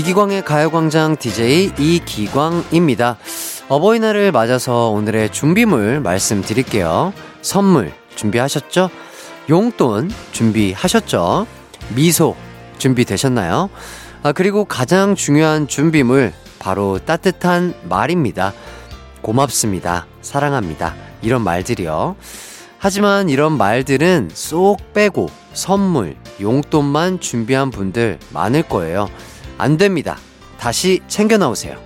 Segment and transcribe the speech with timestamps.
[0.00, 3.18] 이기광의 가요광장 DJ 이기광입니다.
[3.68, 7.12] 어버이날을 맞아서 오늘의 준비물 말씀드릴게요.
[7.42, 8.88] 선물 준비하셨죠?
[9.50, 11.46] 용돈 준비하셨죠?
[11.94, 12.34] 미소
[12.78, 13.68] 준비되셨나요?
[14.22, 18.54] 아, 그리고 가장 중요한 준비물 바로 따뜻한 말입니다.
[19.20, 20.06] 고맙습니다.
[20.22, 20.94] 사랑합니다.
[21.20, 22.16] 이런 말들이요.
[22.78, 29.06] 하지만 이런 말들은 쏙 빼고 선물, 용돈만 준비한 분들 많을 거예요.
[29.60, 30.16] 안 됩니다.
[30.58, 31.76] 다시 챙겨 나오세요.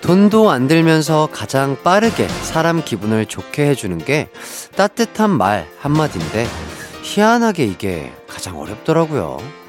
[0.00, 4.28] 돈도 안 들면서 가장 빠르게 사람 기분을 좋게 해주는 게
[4.76, 6.46] 따뜻한 말 한마디인데
[7.02, 9.61] 희한하게 이게 가장 어렵더라고요.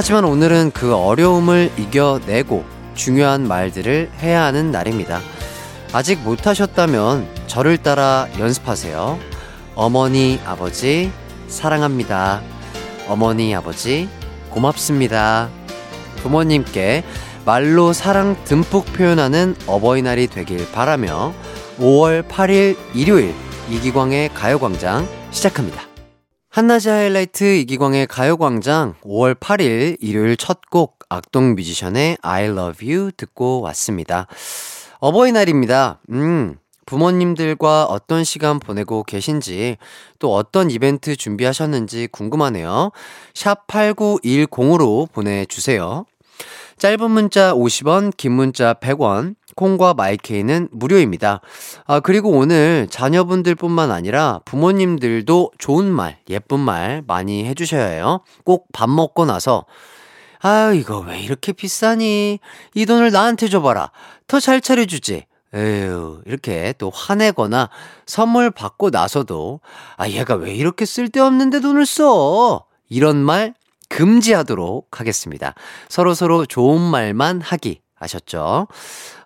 [0.00, 5.20] 하지만 오늘은 그 어려움을 이겨내고 중요한 말들을 해야 하는 날입니다.
[5.92, 9.18] 아직 못하셨다면 저를 따라 연습하세요.
[9.74, 11.10] 어머니, 아버지,
[11.48, 12.42] 사랑합니다.
[13.08, 14.08] 어머니, 아버지,
[14.50, 15.48] 고맙습니다.
[16.18, 17.02] 부모님께
[17.44, 21.34] 말로 사랑 듬뿍 표현하는 어버이날이 되길 바라며
[21.80, 23.34] 5월 8일 일요일
[23.68, 25.87] 이기광의 가요광장 시작합니다.
[26.58, 33.60] 한낮의 하이라이트 이기광의 가요광장 5월 8일 일요일 첫 곡 악동 뮤지션의 I love you 듣고
[33.60, 34.26] 왔습니다.
[34.98, 36.00] 어버이날입니다.
[36.10, 39.76] 음, 부모님들과 어떤 시간 보내고 계신지
[40.18, 42.90] 또 어떤 이벤트 준비하셨는지 궁금하네요.
[43.34, 46.06] 샵 8910으로 보내주세요.
[46.78, 51.40] 짧은 문자 50원, 긴 문자 100원, 콩과 마이케이는 무료입니다.
[51.84, 58.20] 아, 그리고 오늘 자녀분들 뿐만 아니라 부모님들도 좋은 말, 예쁜 말 많이 해주셔야 해요.
[58.44, 59.64] 꼭 밥 먹고 나서,
[60.40, 62.38] 아유, 이거 왜 이렇게 비싸니?
[62.74, 63.90] 이 돈을 나한테 줘봐라.
[64.28, 65.24] 더 잘 차려주지.
[65.54, 67.68] 에휴, 이렇게 또 화내거나
[68.06, 69.58] 선물 받고 나서도,
[69.96, 72.64] 아, 얘가 왜 이렇게 쓸데없는데 돈을 써?
[72.88, 73.54] 이런 말
[73.88, 75.54] 금지하도록 하겠습니다.
[75.88, 77.80] 서로서로 좋은 말만 하기.
[78.00, 78.68] 아셨죠?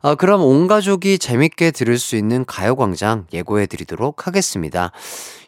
[0.04, 4.90] 아, 그럼 온 가족이 재밌게 들을 수 있는 가요광장 예고해 드리도록 하겠습니다.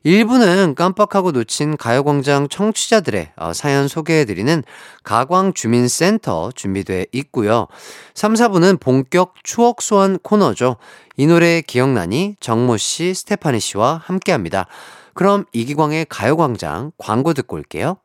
[0.06, 4.62] 1부는 깜빡하고 놓친 가요광장 청취자들의 어, 사연 소개해 드리는
[5.02, 7.66] 가광주민센터 준비돼 있고요.
[8.14, 10.76] 3, 4부는 본격 추억 소환 코너죠.
[11.16, 14.68] 이 노래 기억나니 정모 씨, 스테파니 씨와 함께 합니다.
[15.14, 17.96] 그럼 이기광의 가요광장 광고 듣고 올게요.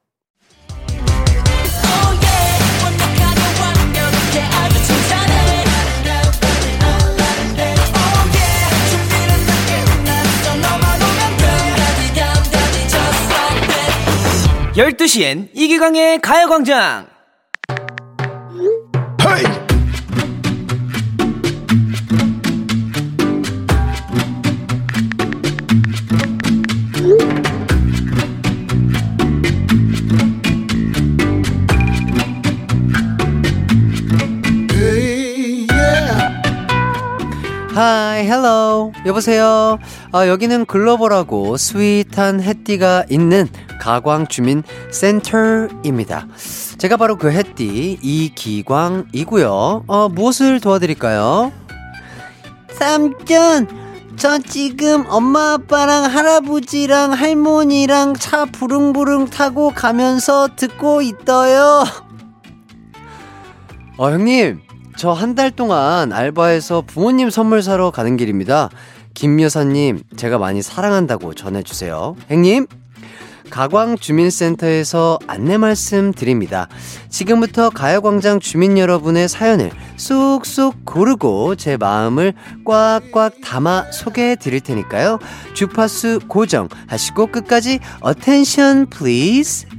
[14.79, 17.07] 열두 시엔 이기광의 가요광장
[37.79, 38.91] 하이, 헬로.
[39.05, 39.79] 여보세요.
[40.11, 43.47] 아, 여기는 글로벌하고 스윗한 햇띠가 있는
[43.89, 44.61] 가광 주민
[44.91, 46.27] 센터입니다.
[46.77, 49.83] 제가 바로 그 햇띠 이기광이고요.
[49.87, 51.51] 어, 무엇을 도와드릴까요?
[52.71, 53.67] 삼촌,
[54.15, 61.83] 저 지금 엄마 아빠랑 할아버지랑 할머니랑 차 부릉부릉 타고 가면서 듣고 있어요.
[63.97, 64.61] 어, 형님.
[64.97, 68.69] 저 한 달 동안 알바해서 부모님 선물 사러 가는 길입니다.
[69.15, 72.15] 김 여사님, 제가 많이 사랑한다고 전해주세요.
[72.27, 72.67] 형님,
[73.49, 76.67] 가광 주민센터에서 안내 말씀 드립니다.
[77.09, 82.33] 지금부터 가요광장 주민 여러분의 사연을 쑥쑥 고르고 제 마음을
[82.65, 85.19] 꽉꽉 담아 소개해 드릴 테니까요.
[85.53, 89.78] 주파수 고정하시고 끝까지 attention please.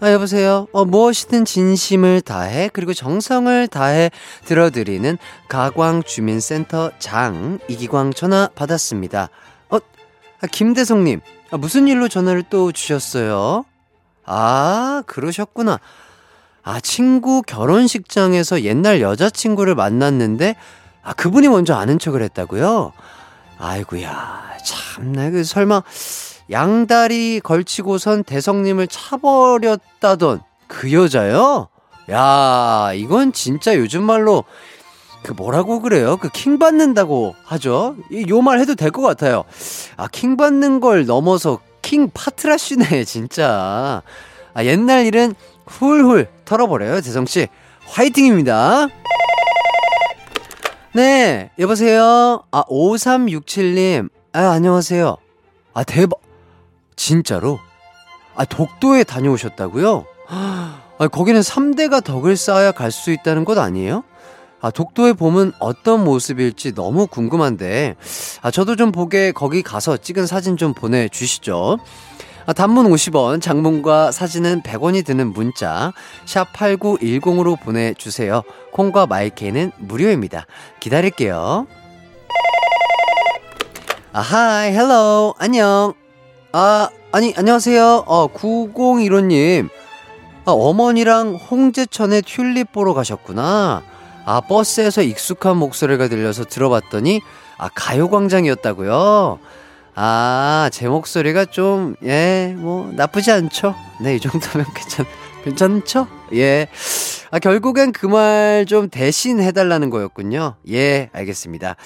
[0.00, 0.68] 아, 여보세요.
[0.70, 4.12] 어, 무엇이든 진심을 다해, 그리고 정성을 다해
[4.44, 5.18] 들어드리는
[5.48, 9.28] 가광 주민센터 장, 이기광 전화 받았습니다.
[9.70, 11.20] 어, 아, 김대성님.
[11.50, 13.64] 아, 무슨 일로 전화를 또 주셨어요?
[14.24, 15.80] 아, 그러셨구나.
[16.62, 20.54] 아, 친구 결혼식장에서 옛날 여자친구를 만났는데,
[21.02, 22.92] 아, 그분이 먼저 아는 척을 했다고요?
[23.58, 25.82] 아이구야 참나, 그, 설마,
[26.50, 31.68] 양다리 걸치고선 대성님을 차버렸다던 그 여자요?
[32.10, 34.44] 야, 이건 진짜 요즘 말로
[35.22, 36.16] 그 뭐라고 그래요?
[36.16, 37.96] 그 킹 받는다고 하죠?
[38.28, 39.44] 요 말 해도 될 것 같아요.
[39.96, 44.02] 아, 킹 받는 걸 넘어서 킹 파트라쉬네, 진짜.
[44.54, 45.34] 아, 옛날 일은
[45.66, 47.48] 훌훌 털어버려요, 재성씨.
[47.86, 48.88] 화이팅입니다.
[50.94, 52.42] 네, 여보세요?
[52.50, 54.08] 아, 5367님.
[54.32, 55.16] 아, 안녕하세요.
[55.74, 56.20] 아, 대박.
[56.98, 57.58] 진짜로?
[58.34, 60.04] 아, 독도에 다녀오셨다고요?
[60.28, 64.02] 아, 거기는 3대가 덕을 쌓아야 갈 수 있다는 것 아니에요?
[64.60, 67.94] 아, 독도의 봄은 어떤 모습일지 너무 궁금한데,
[68.42, 71.78] 아, 저도 좀 보게 거기 가서 찍은 사진 좀 보내주시죠.
[72.46, 75.92] 아, 단문 50원, 장문과 사진은 100원이 드는 문자,
[76.26, 78.42] 샵 8910으로 보내주세요.
[78.72, 80.46] 콩과 마이케는 무료입니다.
[80.80, 81.66] 기다릴게요.
[84.12, 85.94] 아, hi, hello, 안녕.
[86.52, 88.04] 아, 아니, 안녕하세요.
[88.06, 89.68] 어, 9015님.
[90.44, 93.82] 아, 어머니랑 홍제천에 튤립 보러 가셨구나.
[94.24, 97.20] 아, 버스에서 익숙한 목소리가 들려서 들어봤더니,
[97.58, 99.38] 아, 가요광장이었다고요?
[99.94, 103.74] 아, 제 목소리가 좀, 예, 뭐, 나쁘지 않죠?
[104.00, 105.06] 네, 이 정도면 괜찮,
[105.44, 106.06] 괜찮죠?
[106.34, 106.68] 예.
[107.30, 110.54] 아, 결국엔 그 말 좀 대신 해달라는 거였군요.
[110.70, 111.76] 예, 알겠습니다.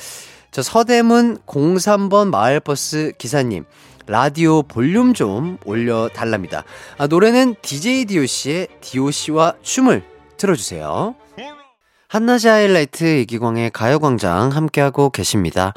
[0.51, 3.65] 저 서대문 03번 마을버스 기사님.
[4.07, 6.65] 라디오 볼륨 좀 올려달랍니다.
[6.99, 10.03] 아, 노래는 DJ DOC의 DOC와 춤을
[10.37, 11.15] 틀어주세요.
[12.09, 15.73] 한낮의 하이라이트 이기광의 가요광장 함께하고 계십니다.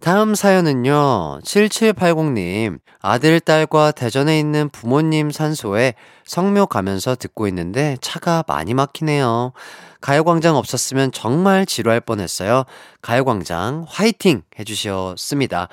[0.00, 5.94] 다음 사연은요, 7780님, 아들, 딸과 대전에 있는 부모님 산소에
[6.24, 9.52] 성묘 가면서 듣고 있는데 차가 많이 막히네요.
[10.00, 12.64] 가요광장 없었으면 정말 지루할 뻔 했어요.
[13.00, 14.42] 가요광장 화이팅!
[14.58, 15.68] 해주셨습니다.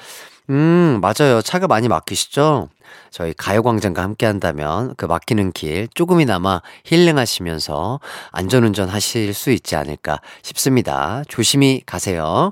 [0.49, 1.41] 음, 맞아요.
[1.41, 2.69] 차가 많이 막히시죠?
[3.09, 7.99] 저희 가요광장과 함께 한다면 그 막히는 길 조금이나마 힐링하시면서
[8.31, 11.23] 안전운전 하실 수 있지 않을까 싶습니다.
[11.27, 12.51] 조심히 가세요.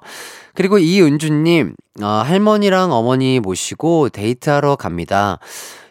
[0.56, 5.38] 그리고 이은주님, 어, 할머니랑 어머니 모시고 데이트하러 갑니다.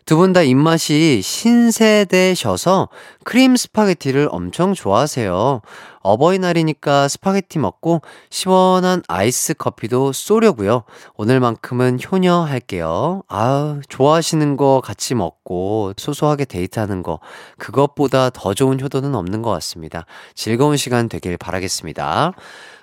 [0.05, 2.89] 두 분 다 입맛이 신세대셔서
[3.25, 5.61] 크림 스파게티를 엄청 좋아하세요.
[6.03, 10.85] 어버이날이니까 스파게티 먹고 시원한 아이스 커피도 쏘려고요.
[11.17, 13.23] 오늘만큼은 효녀 할게요.
[13.29, 17.21] 아, 좋아하시는 거 같이 먹고 소소하게 데이트하는 거
[17.59, 20.07] 그것보다 더 좋은 효도는 없는 것 같습니다.
[20.35, 22.33] 즐거운 시간 되길 바라겠습니다.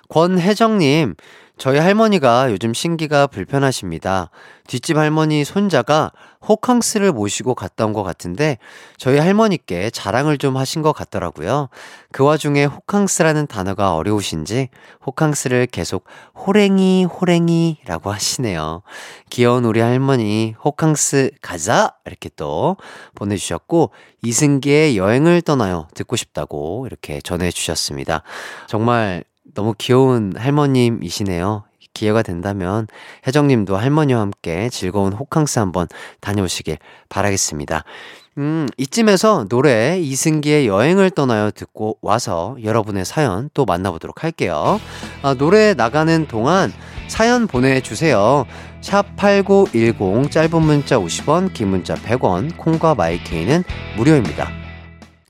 [0.08, 1.14] 권혜정님,
[1.60, 4.30] 저희 할머니가 요즘 심기가 불편하십니다.
[4.66, 6.10] 뒷집 할머니 손자가
[6.48, 8.56] 호캉스를 모시고 갔다 온 것 같은데
[8.96, 11.68] 저희 할머니께 자랑을 좀 하신 것 같더라고요.
[12.12, 14.70] 그 와중에 호캉스라는 단어가 어려우신지
[15.04, 16.04] 호캉스를 계속
[16.34, 18.80] 호랭이 호랭이라고 하시네요.
[19.28, 22.78] 귀여운 우리 할머니 호캉스 가자 이렇게 또
[23.16, 23.90] 보내주셨고
[24.22, 28.22] 이승기의 여행을 떠나요 듣고 싶다고 이렇게 전해주셨습니다.
[28.66, 29.24] 정말
[29.54, 31.64] 너무 귀여운 할머님이시네요.
[31.92, 32.86] 기회가 된다면
[33.26, 35.88] 혜정님도 할머니와 함께 즐거운 호캉스 한번
[36.20, 37.84] 다녀오시길 바라겠습니다.
[38.38, 44.80] 음, 이쯤에서 노래 이승기의 여행을 떠나요 듣고 와서 여러분의 사연 또 만나보도록 할게요.
[45.22, 46.72] 아, 노래 나가는 동안
[47.08, 48.46] 사연 보내주세요.
[48.80, 53.64] 샵 8910 짧은 문자 50원, 긴 문자 100원, 콩과 마이케이는
[53.96, 54.59] 무료입니다.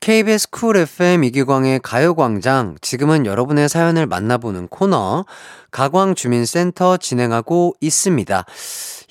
[0.00, 2.76] KBS Cool FM 이기광의 가요광장.
[2.80, 5.26] 지금은 여러분의 사연을 만나보는 코너,
[5.72, 8.46] 가광주민센터 진행하고 있습니다.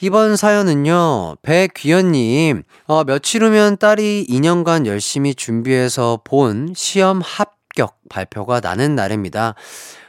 [0.01, 8.95] 이번 사연은요, 백귀현님, 어, 며칠 후면 딸이 2년간 열심히 준비해서 본 시험 합격 발표가 나는
[8.95, 9.53] 날입니다.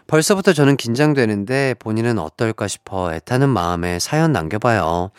[0.06, 5.10] 벌써부터 저는 긴장되는데 본인은 어떨까 싶어 애타는 마음에 사연 남겨봐요.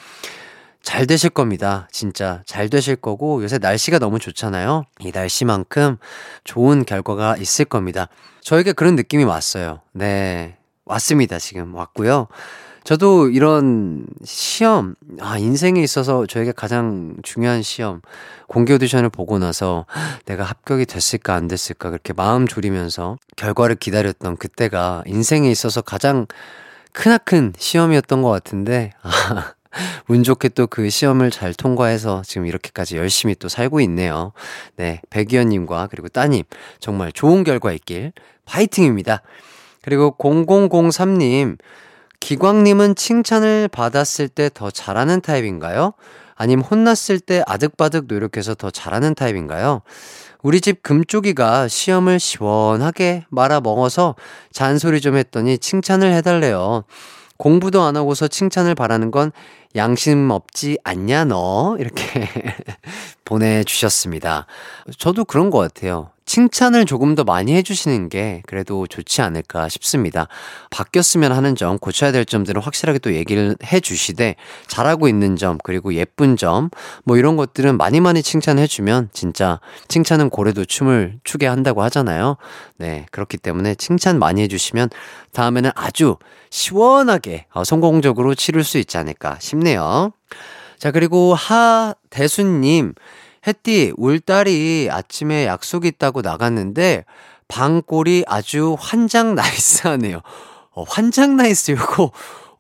[0.84, 1.88] 잘 되실 겁니다.
[1.92, 4.84] 진짜 잘 되실 거고 요새 날씨가 너무 좋잖아요.
[5.00, 5.98] 이 날씨만큼
[6.44, 8.08] 좋은 결과가 있을 겁니다.
[8.42, 9.82] 저에게 그런 느낌이 왔어요.
[9.94, 10.58] 네.
[10.86, 11.40] 왔습니다.
[11.40, 12.28] 지금 왔고요.
[12.84, 18.02] 저도 이런 시험, 아, 인생에 있어서 저에게 가장 중요한 시험,
[18.48, 19.86] 공개 오디션을 보고 나서
[20.26, 26.26] 내가 합격이 됐을까 안 됐을까 그렇게 마음 졸이면서 결과를 기다렸던 그때가 인생에 있어서 가장
[26.94, 29.54] 크나큰 시험이었던 것 같은데, 아,
[30.08, 34.32] 운 좋게 또 그 시험을 잘 통과해서 지금 이렇게까지 열심히 또 살고 있네요.
[34.76, 36.44] 네, 백이현님과 그리고 따님
[36.80, 38.14] 정말 좋은 결과 있길
[38.46, 39.22] 파이팅입니다.
[39.82, 41.58] 그리고 0003님,
[42.20, 45.94] 기광님은 칭찬을 받았을 때 더 잘하는 타입인가요?
[46.36, 49.82] 아님 혼났을 때 아득바득 노력해서 더 잘하는 타입인가요?
[50.44, 54.16] 우리 집 금쪽이가 시험을 시원하게 말아 먹어서
[54.52, 56.84] 잔소리 좀 했더니 칭찬을 해달래요.
[57.38, 59.32] 공부도 안 하고서 칭찬을 바라는 건
[59.76, 61.78] 양심 없지 않냐, 너?
[61.80, 62.28] 이렇게
[63.26, 64.46] 보내주셨습니다.
[64.98, 66.12] 저도 그런 것 같아요.
[66.32, 70.30] 칭찬을 조금 더 많이 해주시는 게 그래도 좋지 않을까 싶습니다.
[70.70, 74.36] 바뀌었으면 하는 점, 고쳐야 될 점들은 확실하게 또 얘기를 해주시되,
[74.68, 76.70] 잘하고 있는 점, 그리고 예쁜 점,
[77.04, 79.60] 뭐 이런 것들은 많이 많이 칭찬해주면 진짜
[79.90, 82.38] 칭찬은 고래도 춤을 추게 한다고 하잖아요.
[82.78, 84.90] 네, 그렇기 때문에 칭찬 많이 해주시면
[85.34, 86.16] 다음에는 아주
[86.50, 90.12] 시원하게 어, 성공적으로 치를 수 있지 않을까 싶 네요.
[90.78, 92.94] 자, 그리고 하대수님,
[93.48, 97.06] 햇띠, 울 딸이 아침에 약속이 있다고 나갔는데,
[97.48, 100.22] 방 꼴이 아주 환장 nice 하네요.
[100.74, 102.12] 어, 환장 nice 요거,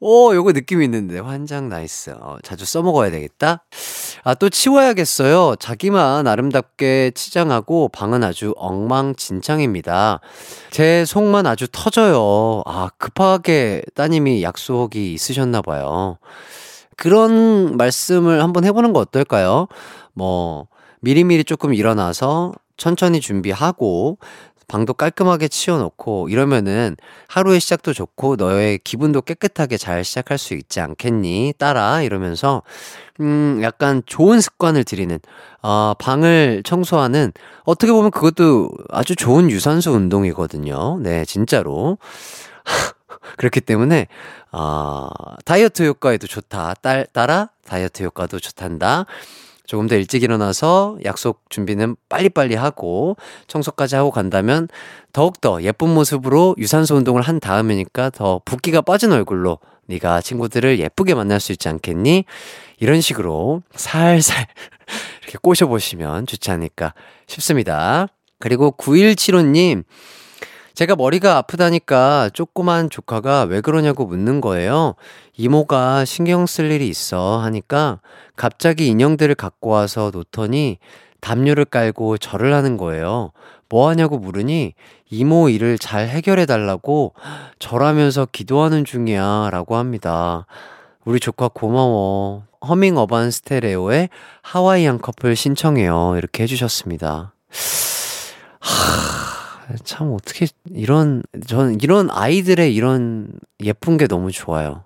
[0.01, 2.15] 오, 요거 느낌 있는데, 환장 nice.
[2.19, 3.63] 어, 자주 써먹어야 되겠다.
[4.23, 5.55] 아, 또 치워야겠어요.
[5.59, 10.19] 자기만 아름답게 치장하고 방은 아주 엉망진창입니다.
[10.71, 12.63] 제 속만 아주 터져요.
[12.65, 16.17] 아, 급하게 따님이 약속이 있으셨나봐요.
[17.01, 19.67] 그런 말씀을 한번 해보는 거 어떨까요?
[20.13, 20.67] 뭐,
[20.99, 24.19] 미리미리 조금 일어나서 천천히 준비하고
[24.67, 26.95] 방도 깔끔하게 치워놓고 이러면은
[27.27, 31.55] 하루의 시작도 좋고 너의 기분도 깨끗하게 잘 시작할 수 있지 않겠니?
[31.57, 32.61] 따라 이러면서
[33.19, 35.17] 음 약간 좋은 습관을 들이는
[35.63, 40.99] 어 방을 청소하는 어떻게 보면 그것도 아주 좋은 유산소 운동이거든요.
[41.01, 41.97] 네, 진짜로.
[43.37, 44.07] 그렇기 때문에
[44.51, 45.09] 어
[45.45, 46.75] 다이어트 효과에도 좋다.
[46.81, 49.05] 딸 따라 다이어트 효과도 좋단다.
[49.65, 53.15] 조금 더 일찍 일어나서 약속 준비는 빨리빨리 하고
[53.47, 54.67] 청소까지 하고 간다면
[55.13, 61.39] 더욱더 예쁜 모습으로 유산소 운동을 한 다음이니까 더 붓기가 빠진 얼굴로 네가 친구들을 예쁘게 만날
[61.39, 62.25] 수 있지 않겠니?
[62.79, 64.47] 이런 식으로 살살
[65.23, 66.93] 이렇게 꼬셔보시면 좋지 않을까
[67.27, 68.07] 싶습니다.
[68.39, 69.83] 그리고 9175님,
[70.73, 74.95] 제가 머리가 아프다니까 조그만 조카가 왜 그러냐고 묻는 거예요.
[75.37, 77.99] 이모가 신경 쓸 일이 있어 하니까
[78.35, 80.77] 갑자기 인형들을 갖고 와서 놓더니
[81.19, 83.31] 담요를 깔고 절을 하는 거예요.
[83.69, 84.73] 뭐 하냐고 물으니
[85.09, 87.13] 이모 일을 잘 해결해 달라고
[87.59, 90.45] 절하면서 기도하는 중이야 라고 합니다.
[91.05, 92.43] 우리 조카 고마워.
[92.67, 94.09] 허밍 어반 스테레오의
[94.43, 96.15] 하와이안 커플 신청해요.
[96.17, 97.33] 이렇게 해주셨습니다.
[98.59, 99.30] 하,
[99.83, 103.31] 참 어떻게 이런 저는 이런 아이들의 이런
[103.63, 104.85] 예쁜 게 너무 좋아요.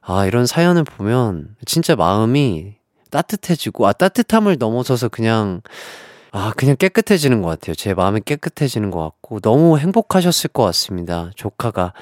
[0.00, 2.76] 아, 이런 사연을 보면 진짜 마음이
[3.10, 5.60] 따뜻해지고, 아, 따뜻함을 넘어서서 그냥,
[6.32, 7.74] 아, 그냥 깨끗해지는 것 같아요.
[7.74, 11.30] 제 마음이 깨끗해지는 것 같고, 너무 행복하셨을 것 같습니다.
[11.36, 11.92] 조카가.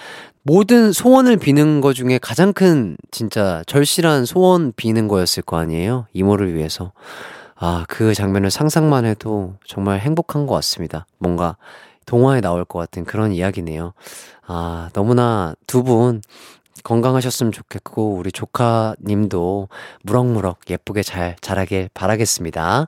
[0.42, 6.06] 모든 소원을 비는 것 중에 가장 큰, 진짜 절실한 소원 비는 거였을 거 아니에요?
[6.12, 6.92] 이모를 위해서.
[7.56, 11.06] 아, 그 장면을 상상만 해도 정말 행복한 것 같습니다.
[11.18, 11.56] 뭔가
[12.06, 13.92] 동화에 나올 것 같은 그런 이야기네요.
[14.46, 16.22] 아, 너무나 두 분
[16.84, 19.68] 건강하셨으면 좋겠고 우리 조카님도
[20.02, 22.86] 무럭무럭 예쁘게 잘 자라길 바라겠습니다.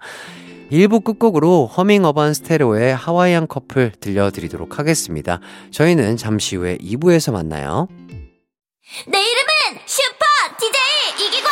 [0.71, 5.41] 1부 끝곡으로 허밍 어반 스테레오의 하와이안 커플 들려드리도록 하겠습니다.
[5.73, 7.89] 저희는 잠시 후에 2부에서 만나요.
[9.09, 10.25] 내 이름은 슈퍼
[10.61, 11.51] DJ 이기광!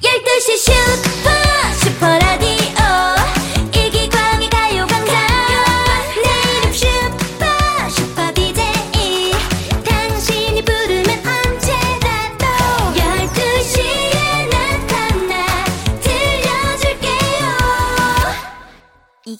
[0.00, 1.07] 12시 슈퍼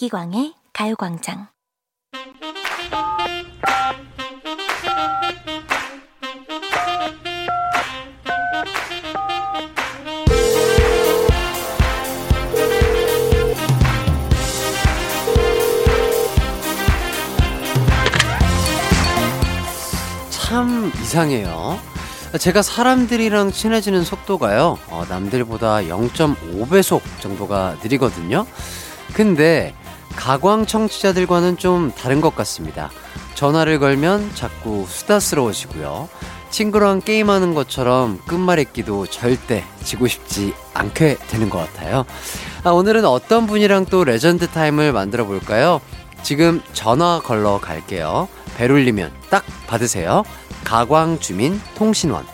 [0.08, 1.48] 이기광의 가요광장
[20.30, 21.78] 참 이상해요.
[22.38, 28.46] 제가 사람들이랑 친해지는 속도가요, 어, 남들보다 0.5배속 정도가 느리거든요.
[29.14, 29.74] 근데
[30.18, 32.90] 가광 청취자들과는 좀 다른 것 같습니다.
[33.34, 36.08] 전화를 걸면 자꾸 수다스러우시고요.
[36.50, 42.04] 친구랑 게임하는 것처럼 끝말잇기도 절대 지고 싶지 않게 되는 것 같아요.
[42.64, 45.80] 아, 오늘은 어떤 분이랑 또 legend time을 만들어 볼까요?
[46.24, 48.28] 지금 전화 걸러 갈게요.
[48.56, 50.24] 벨 울리면 딱 받으세요.
[50.64, 52.26] 가광 주민 통신원.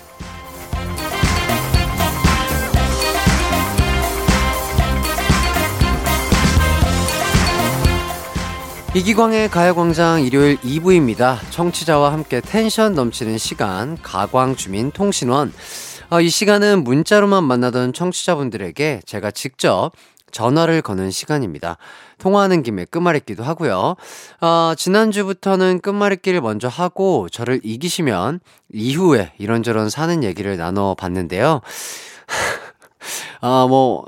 [8.95, 11.39] 이기광의 가요광장 일요일 2부입니다.
[11.51, 15.53] 청취자와 함께 텐션 넘치는 시간, 가광 주민 통신원.
[16.11, 19.91] 어, 이 시간은 문자로만 만나던 청취자분들에게 제가 직접
[20.31, 21.77] 전화를 거는 시간입니다.
[22.19, 23.97] 통화하는 김에 끝말잇기도 하고요.
[24.41, 28.39] 어, 지난주부터는 끝말잇기를 먼저 하고 저를 이기시면
[28.73, 31.63] 이후에 이런저런 사는 얘기를 나눠 봤는데요.
[33.41, 34.05] 아, 뭐,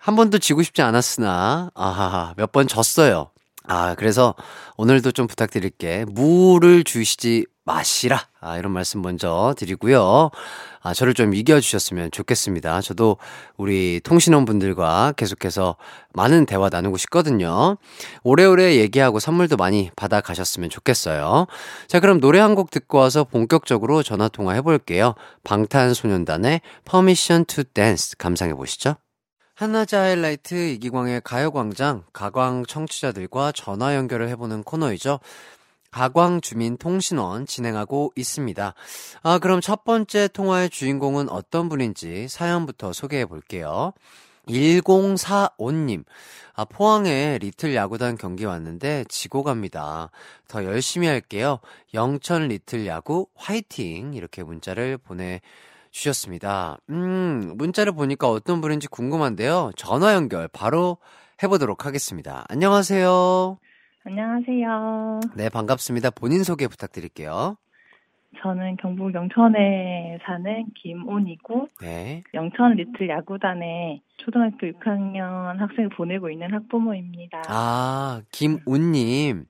[0.00, 3.31] 한 번도 지고 싶지 않았으나, 아하, 몇 번 졌어요.
[3.68, 4.34] 아, 그래서
[4.76, 6.04] 오늘도 좀 부탁드릴게.
[6.08, 8.20] 무를 주시지 마시라.
[8.40, 10.30] 아, 이런 말씀 먼저 드리고요.
[10.82, 12.80] 아, 저를 좀 이겨주셨으면 좋겠습니다.
[12.80, 13.18] 저도
[13.56, 15.76] 우리 통신원 분들과 계속해서
[16.12, 17.76] 많은 대화 나누고 싶거든요.
[18.24, 21.46] 오래오래 얘기하고 선물도 많이 받아 가셨으면 좋겠어요.
[21.86, 25.14] 자, 그럼 노래 한 곡 듣고 와서 본격적으로 전화 통화 해볼게요.
[25.44, 28.96] 방탄소년단의 Permission to Dance 감상해 보시죠.
[29.54, 35.20] 한낮의 하이라이트 이기광의 가요광장 가광 청취자들과 전화 연결을 해보는 코너이죠.
[35.90, 38.74] 가광 주민 통신원 진행하고 있습니다.
[39.22, 43.92] 아, 그럼 첫 번째 통화의 주인공은 어떤 분인지 사연부터 소개해 볼게요.
[44.48, 46.04] 1045님.
[46.54, 50.10] 아, 포항에 리틀 야구단 경기 왔는데 지고 갑니다.
[50.48, 51.60] 더 열심히 할게요.
[51.92, 54.14] 영천 리틀 야구 화이팅!
[54.14, 55.42] 이렇게 문자를 보내
[55.92, 56.78] 주셨습니다.
[56.90, 59.70] 음, 문자를 보니까 어떤 분인지 궁금한데요.
[59.76, 60.96] 전화 연결 바로
[61.42, 62.44] 해보도록 하겠습니다.
[62.48, 63.58] 안녕하세요.
[64.04, 65.20] 안녕하세요.
[65.36, 66.10] 네, 반갑습니다.
[66.10, 67.56] 본인 소개 부탁드릴게요.
[68.42, 72.22] 저는 경북 영천에 사는 김온이고 네.
[72.34, 77.42] 영천 리틀 야구단에 초등학교 6학년 학생을 보내고 있는 학부모입니다.
[77.48, 79.44] 아, 김운님.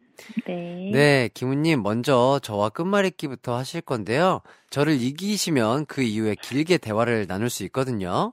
[0.46, 0.90] 네.
[0.92, 4.40] 네, 김운님, 먼저 저와 끝말잇기부터 하실 건데요.
[4.70, 8.32] 저를 이기시면 그 이후에 길게 대화를 나눌 수 있거든요.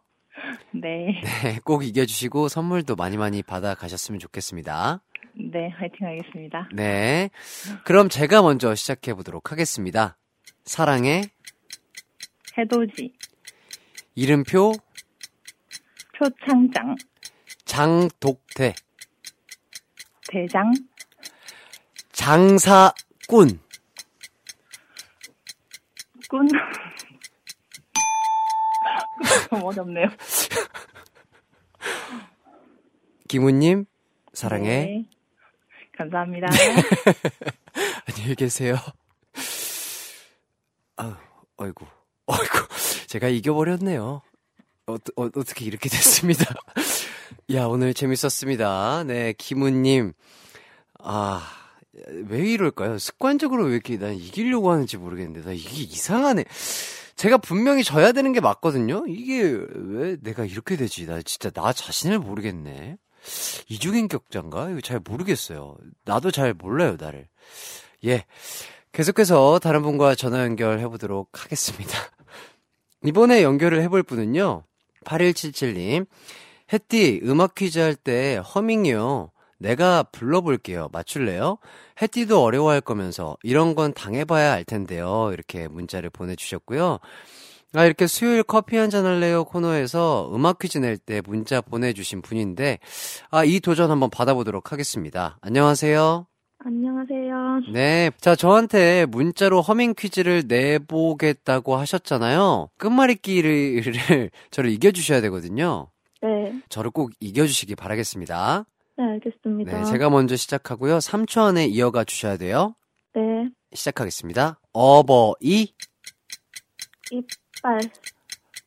[0.71, 1.21] 네.
[1.43, 5.01] 네, 꼭 이겨주시고 선물도 많이 많이 받아 가셨으면 좋겠습니다.
[5.33, 6.69] 네, 화이팅 하겠습니다.
[6.73, 7.29] 네.
[7.85, 10.17] 그럼 제가 먼저 시작해 보도록 하겠습니다.
[10.65, 11.23] 사랑의
[12.57, 13.13] 해돋이,
[14.15, 14.73] 이름표
[16.17, 16.95] 표창장,
[17.65, 18.73] 장독대
[20.27, 20.71] 대장,
[22.19, 23.59] 장사꾼
[26.29, 26.29] 꾼.
[29.49, 30.07] 너무 어렵네요.
[33.29, 33.85] 김우님
[34.33, 35.05] 사랑해 네.
[35.97, 36.47] 감사합니다.
[38.05, 38.75] 안녕히 계세요.
[40.97, 41.17] 아,
[41.55, 41.85] 어이구,
[42.25, 42.67] 어이구,
[43.07, 44.21] 제가 이겨버렸네요.
[44.87, 46.53] 어, 어, 어떻게 이렇게 됐습니다.
[47.55, 49.05] 야, 오늘 재밌었습니다.
[49.05, 50.11] 네, 김우님.
[50.99, 51.58] 아,
[52.27, 52.97] 왜 이럴까요?
[52.97, 56.45] 습관적으로 왜 이렇게 난 이기려고 하는지 모르겠는데, 나 이게 이상하네.
[57.15, 59.05] 제가 분명히 져야 되는 게 맞거든요?
[59.07, 61.05] 이게 왜 내가 이렇게 되지?
[61.05, 62.97] 나 진짜 나 자신을 모르겠네.
[63.67, 64.69] 이중인격자인가?
[64.71, 65.75] 이거 잘 모르겠어요.
[66.05, 67.27] 나도 잘 몰라요, 나를.
[68.05, 68.25] 예.
[68.93, 71.91] 계속해서 다른 분과 전화 연결해 보도록 하겠습니다.
[73.05, 74.63] 이번에 연결을 해볼 분은요,
[75.05, 76.07] 8177님.
[76.71, 79.31] 햇띠, 음악 퀴즈 할 때 허밍이요.
[79.59, 80.89] 내가 불러볼게요.
[80.91, 81.57] 맞출래요?
[82.01, 85.29] 햇띠도 어려워할 거면서 이런 건 당해봐야 알 텐데요.
[85.33, 86.99] 이렇게 문자를 보내주셨고요.
[87.73, 92.79] 아, 이렇게 수요일 커피 한잔 할래요 코너에서 음악 퀴즈 낼 때 문자 보내주신 분인데,
[93.29, 95.37] 아, 이 도전 한번 받아보도록 하겠습니다.
[95.41, 96.25] 안녕하세요.
[96.65, 97.71] 안녕하세요.
[97.71, 98.11] 네.
[98.19, 102.69] 자, 저한테 문자로 허밍 퀴즈를 내보겠다고 하셨잖아요.
[102.77, 103.83] 끝말잇기를,
[104.51, 105.89] 저를 이겨주셔야 되거든요.
[106.21, 108.65] 네, 저를 꼭 이겨주시기 바라겠습니다.
[108.99, 109.79] 네 알겠습니다.
[109.79, 110.97] 네, 제가 먼저 시작하고요.
[110.97, 112.75] 3초 안에 이어가 주셔야 돼요.
[113.15, 113.21] 네,
[113.73, 114.59] 시작하겠습니다.
[114.73, 115.73] 어버이,
[117.09, 117.79] 이빨,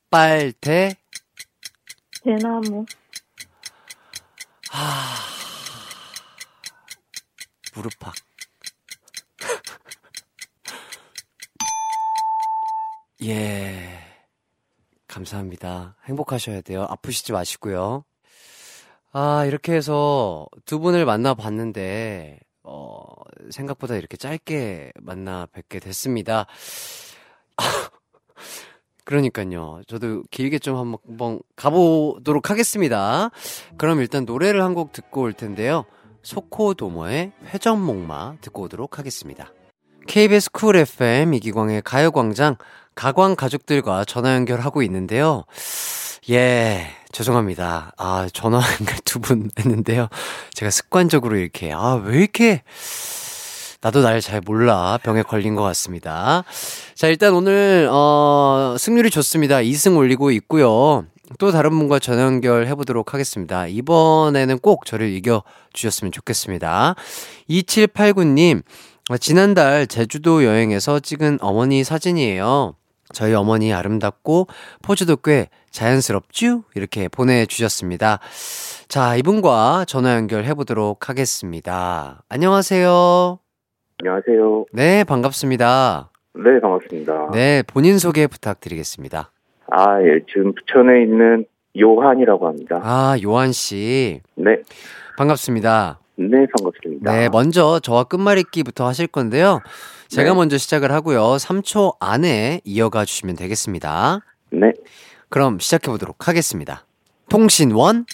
[0.08, 0.94] 빨대,
[2.24, 2.86] 대나무,
[7.74, 8.14] 무릎팍.
[13.24, 13.98] 예.
[15.08, 15.96] 감사합니다.
[16.06, 16.86] 행복하셔야 돼요.
[16.88, 18.06] 아프시지 마시고요.
[19.12, 23.04] 아, 이렇게 해서 두 분을 만나봤는데, 어,
[23.50, 26.46] 생각보다 이렇게 짧게 만나 뵙게 됐습니다.
[29.04, 29.82] 그러니까요.
[29.88, 33.30] 저도 길게 좀 한번, 한번 가보도록 하겠습니다.
[33.76, 35.84] 그럼 일단 노래를 한 곡 듣고 올 텐데요.
[36.22, 39.52] 소코도모의 회전목마 듣고 오도록 하겠습니다.
[40.06, 42.56] KBS 쿨 FM 이기광의 가요광장
[42.94, 45.44] 가광 가족들과 전화 연결하고 있는데요.
[46.30, 47.92] 예, 죄송합니다.
[47.96, 48.60] 아, 전화
[49.04, 50.08] 두 분 했는데요.
[50.54, 52.62] 제가 습관적으로 이렇게, 아, 왜 이렇게,
[53.80, 54.98] 나도 날 잘 몰라.
[55.02, 56.44] 병에 걸린 것 같습니다.
[56.94, 59.56] 자, 일단 오늘, 어, 승률이 좋습니다.
[59.56, 61.04] 2승 올리고 있고요.
[61.38, 63.66] 또 다른 분과 전화 연결 해보도록 하겠습니다.
[63.66, 66.94] 이번에는 꼭 저를 이겨 주셨으면 좋겠습니다.
[67.50, 68.62] 2789님,
[69.10, 72.76] 어, 지난달 제주도 여행에서 찍은 어머니 사진이에요.
[73.12, 74.46] 저희 어머니 아름답고
[74.82, 76.64] 포즈도 꽤 자연스럽죠?
[76.74, 78.18] 이렇게 보내주셨습니다.
[78.88, 82.22] 자, 이분과 전화 연결해 보도록 하겠습니다.
[82.28, 83.38] 안녕하세요.
[84.02, 84.66] 안녕하세요.
[84.72, 86.10] 네, 반갑습니다.
[86.34, 87.30] 네, 반갑습니다.
[87.32, 89.30] 네, 본인 소개 부탁드리겠습니다.
[89.70, 91.46] 아, 예, 지금 부천에 있는
[91.80, 92.80] 요한이라고 합니다.
[92.82, 94.20] 아, 요한 씨.
[94.34, 94.58] 네,
[95.16, 95.98] 반갑습니다.
[96.16, 97.10] 네 반갑습니다.
[97.10, 99.60] 네, 먼저 저와 끝말잇기부터 하실 건데요.
[100.12, 100.36] 제가 네.
[100.36, 101.22] 먼저 시작을 하고요.
[101.22, 104.20] 3초 안에 이어가 주시면 되겠습니다.
[104.50, 104.72] 네,
[105.30, 106.84] 그럼 시작해 보도록 하겠습니다.
[107.30, 108.04] 통신원,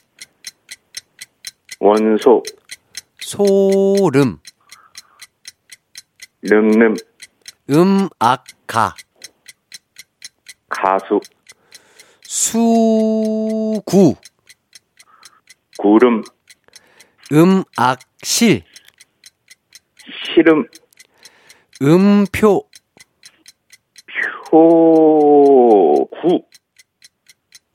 [1.81, 2.45] 원소,
[3.19, 4.39] 소름,
[6.43, 6.95] 름름,
[7.69, 8.95] 음악가,
[10.69, 11.19] 가수,
[12.23, 13.83] 수구,
[15.77, 16.23] 구름,
[17.33, 18.63] 음악실,
[20.23, 20.65] 시름,
[21.83, 22.65] 음표,
[24.51, 26.09] 표구,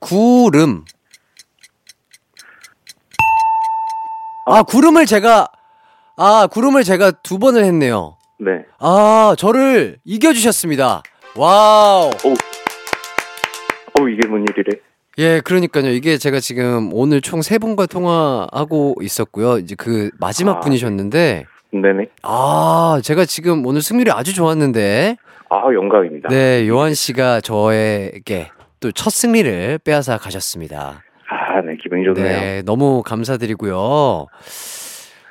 [0.00, 0.84] 구름.
[4.46, 5.48] 아, 구름을 제가,
[6.18, 8.18] 아, 구름을 제가 두 번을 했네요.
[8.38, 11.02] 네, 아, 저를 이겨주셨습니다.
[11.36, 12.10] Wow.
[13.96, 14.78] 어 이게 뭔 일이래?
[15.18, 15.88] 예, 그러니까요.
[15.90, 19.58] 이게 제가 지금 오늘 총 세 분과 통화하고 있었고요.
[19.58, 21.46] 이제 그 마지막 아, 분이셨는데,
[21.80, 22.06] 네네.
[22.22, 25.16] 아, 제가 지금 오늘 승률이 아주 좋았는데,
[25.50, 26.28] 아 영광입니다.
[26.28, 28.48] 네, 요한 씨가 저에게
[28.80, 31.02] 또 첫 승리를 빼앗아 가셨습니다.
[31.28, 32.24] 아, 네 기분이 좋네요.
[32.24, 34.26] 네, 너무 감사드리고요.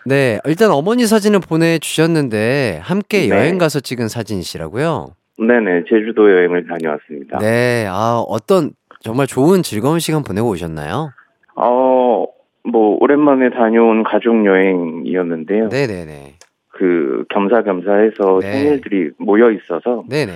[0.06, 3.30] 네, 일단 어머니 사진을 보내주셨는데, 함께 네.
[3.30, 5.16] 여행 가서 찍은 사진이시라고요?
[5.38, 7.40] 네네 제주도 여행을 다녀왔습니다.
[7.40, 11.12] 네, 아, 어떤 정말 좋은 즐거운 시간 보내고 오셨나요?
[11.56, 12.26] 어,
[12.64, 15.70] 뭐 오랜만에 다녀온 가족 여행이었는데요.
[15.70, 16.36] 네네네.
[16.70, 18.52] 그 겸사겸사해서 네.
[18.52, 20.34] 생일들이 모여 있어서 네네.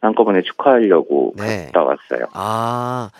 [0.00, 1.66] 한꺼번에 축하하려고 네.
[1.66, 2.26] 갔다 왔어요.
[2.34, 3.10] 아,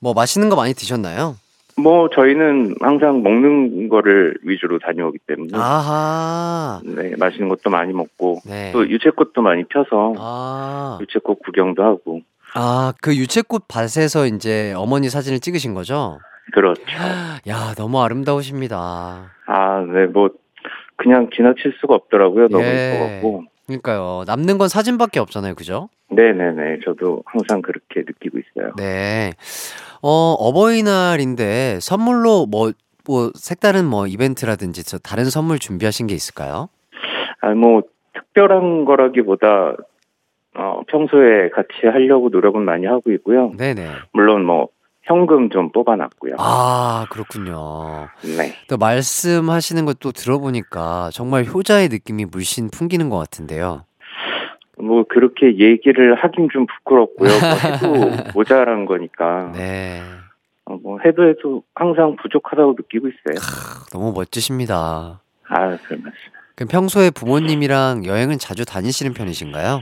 [0.00, 1.36] 뭐 맛있는 거 많이 드셨나요?
[1.76, 6.80] 뭐 저희는 항상 먹는 거를 위주로 다녀오기 때문에 아하.
[6.84, 8.70] 네 맛있는 것도 많이 먹고 네.
[8.72, 12.20] 또 유채꽃도 많이 펴서 아, 유채꽃 구경도 하고
[12.54, 16.20] 아, 그 유채꽃 밭에서 이제 어머니 사진을 찍으신 거죠?
[16.54, 16.82] 그렇죠.
[17.48, 19.32] 야, 너무 아름다우십니다.
[19.46, 20.30] 아, 네, 뭐
[20.96, 22.48] 그냥 지나칠 수가 없더라고요.
[22.48, 22.92] 너무 예.
[22.94, 23.44] 예뻐갖고.
[23.66, 24.22] 그러니까요.
[24.26, 25.54] 남는 건 사진밖에 없잖아요.
[25.56, 25.88] 그죠?
[26.10, 26.80] 네네네.
[26.84, 28.72] 저도 항상 그렇게 느끼고 있어요.
[28.76, 29.32] 네.
[30.00, 32.70] 어, 어버이날인데 선물로 뭐,
[33.06, 36.68] 뭐, 색다른 뭐 이벤트라든지 저 다른 선물 준비하신 게 있을까요?
[37.40, 39.76] 아, 뭐 특별한 거라기보다
[40.56, 43.50] 어, 평소에 같이 하려고 노력은 많이 하고 있고요.
[43.56, 43.88] 네네.
[44.12, 44.68] 물론 뭐
[45.04, 46.36] 현금 좀 뽑아놨고요.
[46.38, 48.08] 아, 그렇군요.
[48.22, 48.54] 네.
[48.68, 53.84] 또 말씀하시는 것도 들어보니까 정말 효자의 느낌이 물씬 풍기는 것 같은데요.
[54.78, 57.28] 뭐 그렇게 얘기를 하긴 좀 부끄럽고요.
[57.28, 59.52] 뭐 해도 모자란 거니까.
[59.54, 60.00] 네.
[60.64, 63.38] 어, 뭐 해도 해도 항상 부족하다고 느끼고 있어요.
[63.92, 65.20] 너무 멋지십니다.
[65.48, 66.12] 아, 별 말씀.
[66.56, 69.80] 그럼 평소에 부모님이랑 여행은 자주 다니시는 편이신가요?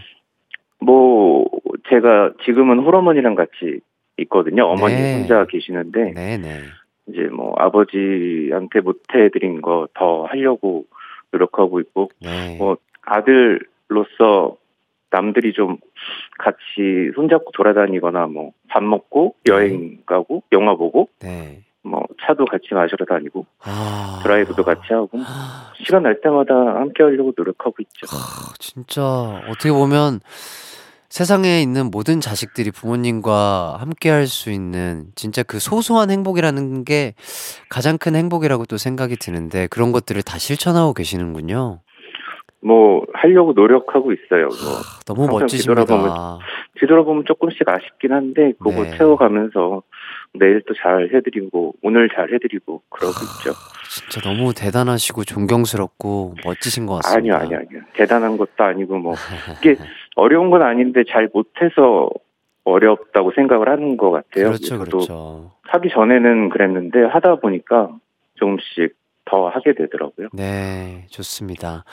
[0.80, 1.44] 뭐
[1.90, 3.80] 제가 지금은 홀어머니랑 같이
[4.18, 4.66] 있거든요.
[4.66, 5.14] 어머니 네.
[5.18, 6.61] 혼자 계시는데 네네.
[7.09, 10.85] 이제 뭐 아버지한테 못 해드린 거 더 하려고
[11.33, 12.57] 노력하고 있고 네.
[12.59, 14.57] 뭐 아들로서
[15.11, 15.77] 남들이 좀
[16.38, 21.61] 같이 손잡고 돌아다니거나 뭐 밥 먹고 여행 가고 영화 보고 네.
[21.83, 24.20] 뭐 차도 같이 마시러 다니고 아.
[24.22, 28.07] 드라이브도 같이 하고 아, 시간 날 때마다 함께 하려고 노력하고 있죠.
[28.59, 29.03] 진짜
[29.48, 30.20] 어떻게 보면
[31.16, 37.12] 세상에 있는 모든 자식들이 부모님과 함께 할 수 있는 진짜 그 소소한 행복이라는 게
[37.68, 41.81] 가장 큰 행복이라고 또 생각이 드는데 그런 것들을 다 실천하고 계시는군요.
[42.64, 44.46] 뭐 하려고 노력하고 있어요.
[44.46, 45.85] 뭐 너무 멋지십니다.
[45.85, 46.38] 뒤돌아보면
[46.81, 48.96] 뒤돌아보면 조금씩 아쉽긴 한데 그거 네.
[48.96, 49.83] 채워가면서
[50.35, 53.53] 내일 또 잘 해드리고 오늘 잘 해드리고 그러고 있죠.
[53.90, 57.38] 진짜 너무 대단하시고 존경스럽고 멋지신 것 아니요, 같습니다.
[57.57, 57.83] 아니요, 아니요.
[57.96, 59.12] 대단한 것도 아니고 뭐
[59.61, 59.77] 이게
[60.16, 62.11] 어려운 건 아닌데 잘 못해서
[62.64, 64.46] 어렵다고 생각을 하는 것 같아요.
[64.46, 65.53] 그렇죠, 그렇죠.
[65.62, 67.90] 하기 전에는 그랬는데 하다 보니까
[68.35, 68.94] 조금씩
[69.25, 70.29] 더 하게 되더라고요.
[70.33, 71.85] 네, 좋습니다.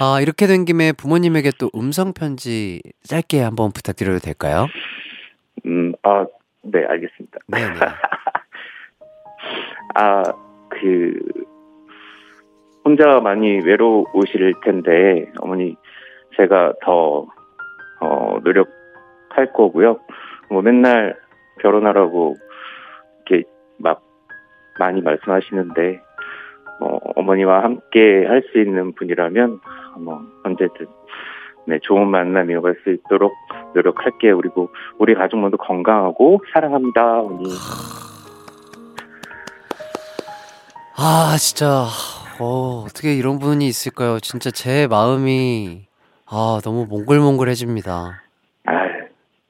[0.00, 4.66] 아, 이렇게 된 김에 부모님에게 또 음성 편지 짧게 한번 부탁드려도 될까요?
[5.66, 6.26] 음, 아,
[6.62, 7.38] 네, 알겠습니다.
[7.48, 7.74] 네, 네.
[9.94, 10.22] 아,
[10.68, 11.18] 그,
[12.84, 15.74] 혼자 많이 외로우실 텐데, 어머니,
[16.36, 17.26] 제가 더,
[18.00, 19.98] 어, 노력할 거고요.
[20.50, 21.16] 뭐 맨날
[21.60, 22.36] 결혼하라고,
[23.26, 24.02] 이렇게 막
[24.78, 26.00] 많이 말씀하시는데,
[26.80, 29.60] 뭐, 어머니와 함께 할 수 있는 분이라면,
[29.98, 30.86] 뭐, 언제든,
[31.66, 33.34] 네, 좋은 만남이 오갈 수 있도록
[33.74, 34.36] 노력할게요.
[34.36, 37.50] 그리고 우리 가족 모두 건강하고 사랑합니다, 어머니.
[40.96, 41.86] 아, 진짜,
[42.40, 44.18] 어, 어떻게 이런 분이 있을까요?
[44.20, 45.87] 진짜 제 마음이,
[46.30, 48.22] 아, 너무 몽글몽글해집니다.
[48.66, 48.72] 아,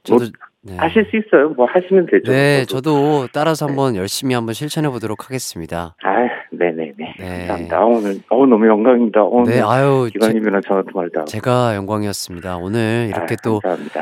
[0.04, 0.26] 저도,
[0.62, 0.76] 네.
[0.76, 1.50] 하실 수 있어요.
[1.50, 2.30] 뭐 하시면 되죠.
[2.30, 2.80] 네, 저도.
[2.80, 5.96] 저도 따라서 한번 열심히 한번 실천해 보도록 하겠습니다.
[6.04, 6.10] 아,
[6.52, 6.94] 네네네.
[7.18, 7.46] 네.
[7.48, 7.84] 감사합니다.
[7.84, 9.22] 오늘 어, 너무 영광입니다.
[9.24, 11.24] 오늘 네, 아유, 제, 기관님이랑 전화 통화를 다.
[11.24, 12.58] 제가 영광이었습니다.
[12.58, 13.60] 오늘 이렇게 아, 또.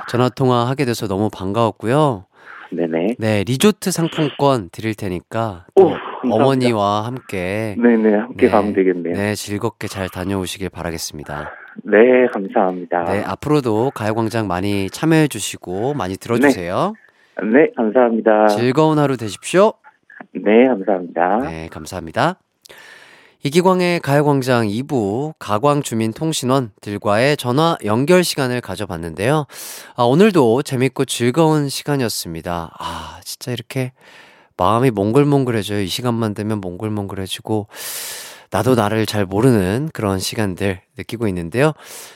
[0.09, 2.27] 전화 통화 하게 돼서 너무 반가웠고요.
[2.73, 3.17] 네네.
[3.19, 5.97] 네, 리조트 상품권 드릴 테니까 또 오.
[6.31, 8.53] 어머니와 함께 네네 함께 네.
[8.53, 9.15] 가면 되겠네요.
[9.15, 11.53] 네, 네, 즐겁게 잘 다녀오시길 바라겠습니다.
[12.33, 13.05] 감사합니다.
[13.05, 16.95] 네, 앞으로도 가요광장 많이 참여해 주시고 많이 들어주세요.
[17.43, 18.49] 네, 감사합니다.
[18.49, 19.73] 즐거운 하루 되십시오.
[20.33, 21.39] 네, 감사합니다.
[21.49, 22.39] 네, 감사합니다.
[23.43, 29.47] 이기광의 가요광장 2부 가광주민통신원 들과의 전화 연결 시간을 가져봤는데요.
[29.95, 32.71] 아, 오늘도 재밌고 즐거운 시간이었습니다.
[32.77, 33.93] 아, 진짜 이렇게
[34.57, 35.81] 마음이 몽글몽글해져요.
[35.81, 37.69] 이 시간만 되면 몽글몽글해지고,
[38.51, 41.73] 나도 나를 잘 모르는 그런 시간들 느끼고 있는데요.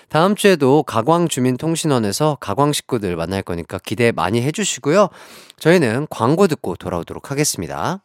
[0.09, 5.09] 다음 주에도 가광 주민통신원에서 가광 식구들 만날 거니까 기대 많이 해주시고요.
[5.59, 8.03] 저희는 광고 듣고 돌아오도록 하겠습니다.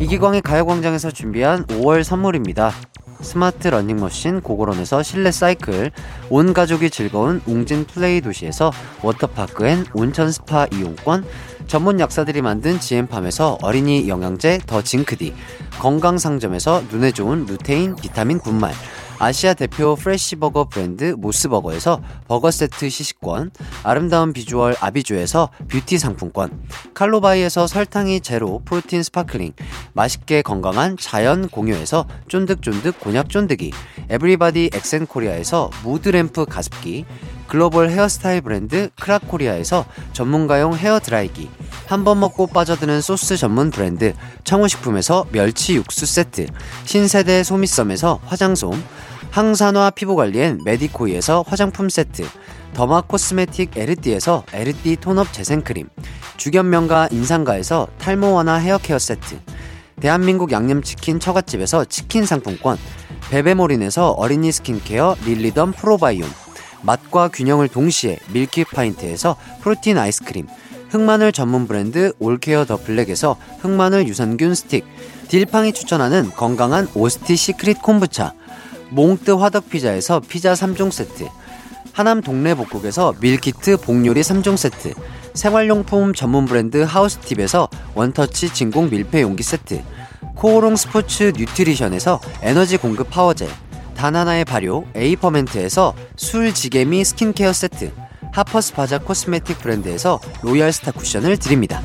[0.00, 2.72] 이기광의 가요광장에서 준비한 5월 선물입니다.
[3.20, 5.90] 스마트 러닝머신 고고런에서 실내 사이클,
[6.28, 8.70] 온 가족이 즐거운 웅진 플레이 도시에서
[9.02, 11.24] 워터파크 and 온천 스파 이용권,
[11.66, 15.34] 전문 약사들이 만든 지엠팜에서 어린이 영양제 더 징크디,
[15.80, 18.72] 건강상점에서 눈에 좋은 루테인 비타민 분말,
[19.24, 26.50] 아시아 대표 프레시버거 브랜드 모스버거에서 버거 세트 시식권, 아름다운 비주얼 아비주에서 뷰티 상품권,
[26.92, 29.54] 칼로바이에서 설탕이 제로 프로틴 스파클링,
[29.94, 33.72] 맛있게 건강한 자연 공유에서 쫀득쫀득 곤약 쫀득이,
[34.10, 37.06] 에브리바디 엑센코리아에서 무드램프 가습기,
[37.48, 41.48] 글로벌 헤어스타일 브랜드 크라코리아에서 전문가용 헤어 드라이기,
[41.86, 44.12] 한 번 먹고 빠져드는 소스 전문 브랜드
[44.44, 46.46] 청우식품에서 멸치 육수 세트,
[46.84, 48.72] 신세대 소미썸에서 화장솜,
[49.34, 52.22] 항산화 피부관리엔 메디코이에서 화장품 세트,
[52.72, 55.88] 더마 코스메틱 에르띠에서 에르띠 tone-up 재생크림,
[56.36, 59.40] 주견명가 인상가에서 탈모 완화 헤어케어 세트,
[60.00, 62.78] 대한민국 양념치킨 처갓집에서 치킨 상품권,
[63.30, 66.30] 베베몰인에서 어린이 스킨케어 릴리덤 프로바이옴,
[66.82, 70.46] 맛과 균형을 동시에 밀키 파인트에서 프로틴 아이스크림,
[70.90, 74.84] 흑마늘 전문 브랜드 올케어 더 블랙에서 흑마늘 유산균 스틱,
[75.26, 78.32] 딜팡이 추천하는 건강한 오스티 시크릿 콤부차,
[78.94, 81.28] 몽뜨 화덕 피자에서 피자 3종 세트,
[81.92, 84.94] 하남 동네 복국에서 밀키트 복요리 3종 세트,
[85.34, 89.82] 생활용품 전문 브랜드 하우스팁에서 원터치 진공 밀폐 용기 세트,
[90.36, 93.48] 코오롱 스포츠 뉴트리션에서 에너지 공급 파워젤,
[93.96, 97.90] 다나나의 발효 에이퍼멘트에서 술지개미 스킨케어 세트,
[98.32, 101.82] 하퍼스 바자 코스메틱 브랜드에서 로얄 스타 쿠션을 드립니다.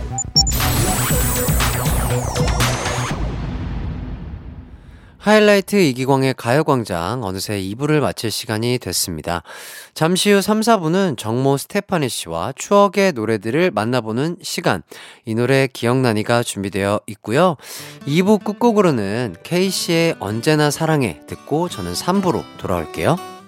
[5.19, 9.43] 하이라이트 이기광의 가요광장 어느새 2부를 마칠 시간이 됐습니다.
[9.93, 14.81] 잠시 후 3, 4부는 정모 스테파니 씨와 추억의 노래들을 만나보는 시간.
[15.25, 17.57] 이 노래 기억나니가 준비되어 있고요.
[18.07, 23.38] 2부 끝곡으로는 K씨의 언제나 사랑해 듣고 저는 3부로 돌아올게요.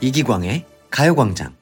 [0.00, 1.54] 이기광의 가요광장.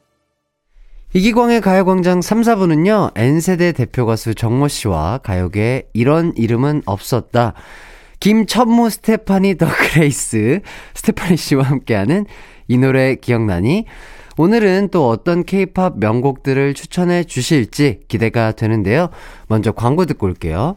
[1.15, 7.55] 이기광의 가요광장 3, 4부는요, N세대 대표 가수 정모 씨와 가요계에 이런 이름은 없었다.
[8.21, 10.61] 김천무 스테파니 더 그레이스,
[10.95, 12.27] 스테파니 씨와 함께하는
[12.69, 13.87] 이 노래 기억나니?
[14.37, 19.09] 오늘은 또 어떤 케이팝 명곡들을 추천해 주실지 기대가 되는데요.
[19.49, 20.77] 먼저 광고 듣고 올게요.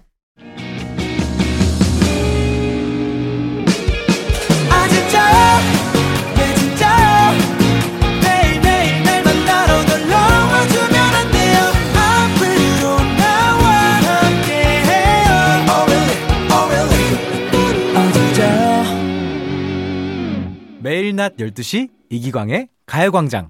[21.20, 23.50] 낮 12시 이기광의 가요광장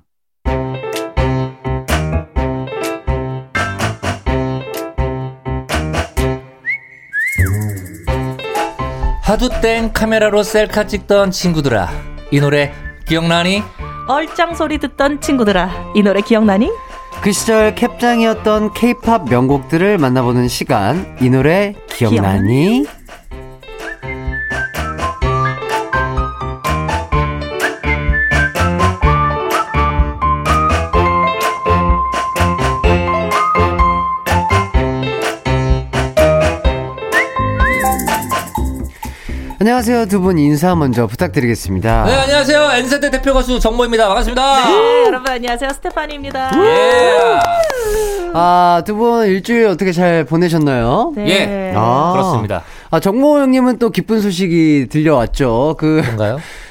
[9.21, 11.89] 하도 땡 카메라로 셀카 찍던 친구들아
[12.31, 12.73] 이 노래
[13.07, 13.61] 기억나니?
[14.07, 16.71] 얼짱 소리 듣던 친구들아 이 노래 기억나니?
[17.21, 21.17] 그 시절 캡장이었던 케이팝 명곡들을 만나보는 시간.
[21.21, 22.85] 이 노래 기억나니?
[39.79, 40.07] 안녕하세요.
[40.07, 42.03] 두 분 인사 먼저 부탁드리겠습니다.
[42.03, 42.69] 네, 안녕하세요.
[42.79, 44.07] N세대 대표 가수 정모입니다.
[44.09, 44.65] 반갑습니다.
[44.67, 45.69] 네, 여러분 안녕하세요.
[45.71, 46.51] 스테파니입니다.
[46.65, 47.39] 예.
[48.33, 51.13] 아, 두 분 일주일 어떻게 잘 보내셨나요?
[51.15, 51.29] 네.
[51.29, 51.73] 예.
[51.77, 52.11] 아.
[52.11, 52.63] 그렇습니다.
[52.91, 55.75] 아, 정모 형님은 또 기쁜 소식이 들려왔죠.
[55.79, 56.39] 그, 뭔가요?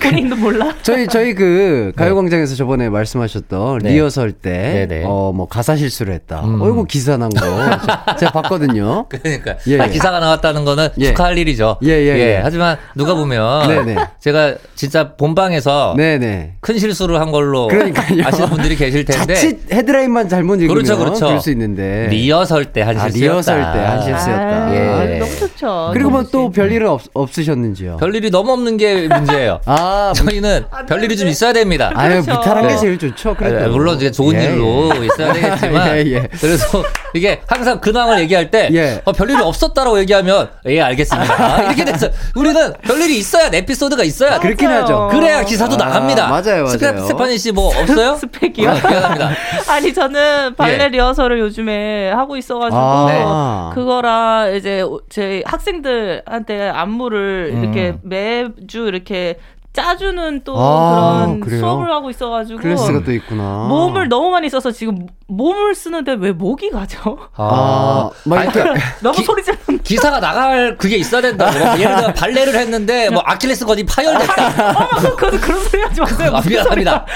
[0.00, 0.72] 본인도 몰라.
[0.82, 3.92] 저희, 저희 그, 가요광장에서 저번에 말씀하셨던 네.
[3.92, 5.04] 리허설 때, 네네.
[5.06, 6.40] 어, 뭐, 가사 실수를 했다.
[6.44, 6.60] 음.
[6.62, 7.40] 어이구, 기사 난 거.
[7.40, 9.06] 저- 제가 봤거든요.
[9.10, 9.90] 그러니까 예, 아, 예.
[9.90, 11.06] 기사가 나왔다는 거는 예.
[11.08, 11.76] 축하할 일이죠.
[11.84, 12.40] 예, 예, 예.
[12.42, 13.96] 하지만 누가 보면 네네.
[14.20, 16.54] 제가 진짜 본방에서 네네.
[16.60, 18.24] 큰 실수를 한 걸로 그러니까요.
[18.26, 21.26] 아시는 분들이 계실 텐데 자칫 헤드라인만 잘못 읽으면 그렇죠, 그렇죠.
[21.26, 22.08] 그럴 수 있는데.
[22.10, 23.32] 리허설 때한 아, 실수였다.
[23.32, 24.66] 리허설 때 한 실수였다.
[24.66, 25.18] 아, 예.
[25.18, 25.90] 너무 좋죠.
[25.92, 26.60] 그리고 뭐또 씨.
[26.60, 27.96] 별일은 없, 없으셨는지요?
[27.98, 29.49] 별일이 너무 없는 게 문제예요.
[29.66, 31.90] 아, 저희는 별일이 좀 있어야 됩니다.
[31.94, 32.32] 아유, 그렇죠.
[32.38, 32.76] 무탈한 게 네.
[32.78, 33.34] 제일 좋죠.
[33.34, 33.64] 그래도.
[33.64, 36.28] 아, 물론 이제 좋은 예, 일로 있어야 되겠지만 예, 예.
[36.40, 36.82] 그래서
[37.14, 39.00] 이게 항상 근황을 얘기할 때 예.
[39.04, 44.82] 어, 별일이 없었다라고 얘기하면 예 알겠습니다 이렇게 됐어 우리는 별일이 있어야 에피소드가 있어야 그렇긴 맞아요.
[44.82, 45.08] 하죠.
[45.10, 46.66] 그래야 기사도 아, 나갑니다 맞아요, 맞아요.
[46.68, 48.14] 스페, 스테파니 씨 뭐 없어요?
[48.20, 48.70] 스펙이요?
[48.70, 49.30] 아, 미안합니다
[49.68, 50.88] 아니 저는 발레 예.
[50.88, 53.72] 리허설을 요즘에 하고 있어가지고 아.
[53.74, 57.62] 그거랑 이제 제 학생들한테 안무를 음.
[57.64, 59.38] 이렇게 매주 이렇게
[59.72, 61.60] 짜주는 또 아, 그런 그래요?
[61.60, 63.66] 수업을 하고 있어가지고 클래스가 또 있구나.
[63.68, 67.18] 몸을 너무 많이 써서 지금 몸을 쓰는데 왜 목이 가죠?
[67.36, 68.80] 아, 막 아니, 이렇게.
[69.00, 73.64] 너무 기- 소리 지르는 기사가 나갈 그게 있어야 된다고 예를 들어 발레를 했는데 뭐 아킬레스
[73.64, 76.32] 건이 파열됐다 어머 그거 그런 소리 하지 마세요.
[76.34, 77.06] 아, 미안합니다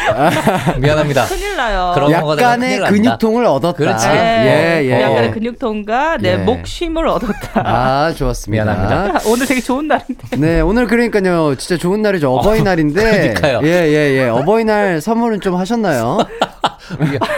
[0.79, 1.25] 미안합니다.
[1.27, 1.93] 큰일 나요.
[1.97, 2.79] 넘어가다가 약간의.
[2.81, 3.77] 근육통을 얻었다.
[3.77, 4.07] 그렇지.
[4.09, 5.03] 예, 예.
[5.03, 5.33] 약간의 어.
[5.33, 6.37] 근육통과 내 예.
[6.37, 7.63] 목쉼을 얻었다.
[7.65, 8.65] 아, 좋았습니다.
[8.65, 9.21] 미안합니다.
[9.29, 10.37] 오늘 되게 좋은 날인데.
[10.37, 11.57] 네, 오늘 그러니까요.
[11.57, 12.31] 진짜 좋은 날이죠.
[12.45, 13.01] 어버이날인데.
[13.41, 13.61] 그러니까요.
[13.65, 14.29] 예, 예, 예.
[14.29, 16.19] 어버이날 선물은 좀 하셨나요?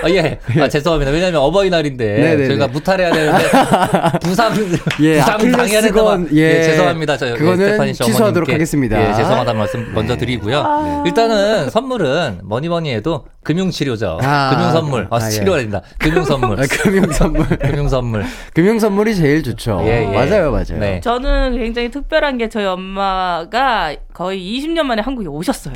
[0.02, 0.38] 아, 예.
[0.60, 1.12] 아, 죄송합니다.
[1.12, 2.46] 왜냐면 어버이날인데 네네네.
[2.48, 3.44] 저희가 무탈해야 되는데
[4.22, 4.52] 부상
[5.00, 5.62] 예, 부상 당해야 된다.
[5.62, 6.62] 아킬레스건, 예, 예.
[6.64, 7.16] 죄송합니다.
[7.16, 9.00] 저 그거는 스테파니 씨 취소하도록 어머님께, 하겠습니다.
[9.10, 10.18] 예, 죄송하다는 말씀 먼저 네.
[10.20, 11.02] 드리고요.
[11.06, 14.18] 일단은 선물은 뭐니 뭐니 해도 금융 치료죠.
[14.22, 15.06] 아, 금융 선물.
[15.10, 15.30] 아, 아, 예.
[15.30, 15.80] 치료가 된다.
[15.98, 16.60] 금융 선물.
[16.60, 17.46] 아, 금융 선물.
[17.46, 18.24] 금융 선물.
[18.54, 19.80] 금융 선물이 제일 좋죠.
[19.84, 20.06] 예, 예.
[20.12, 20.78] 맞아요, 맞아요.
[20.80, 21.00] 네.
[21.00, 25.74] 저는 굉장히 특별한 게 저희 엄마가 거의 20년 만에 한국에 오셨어요.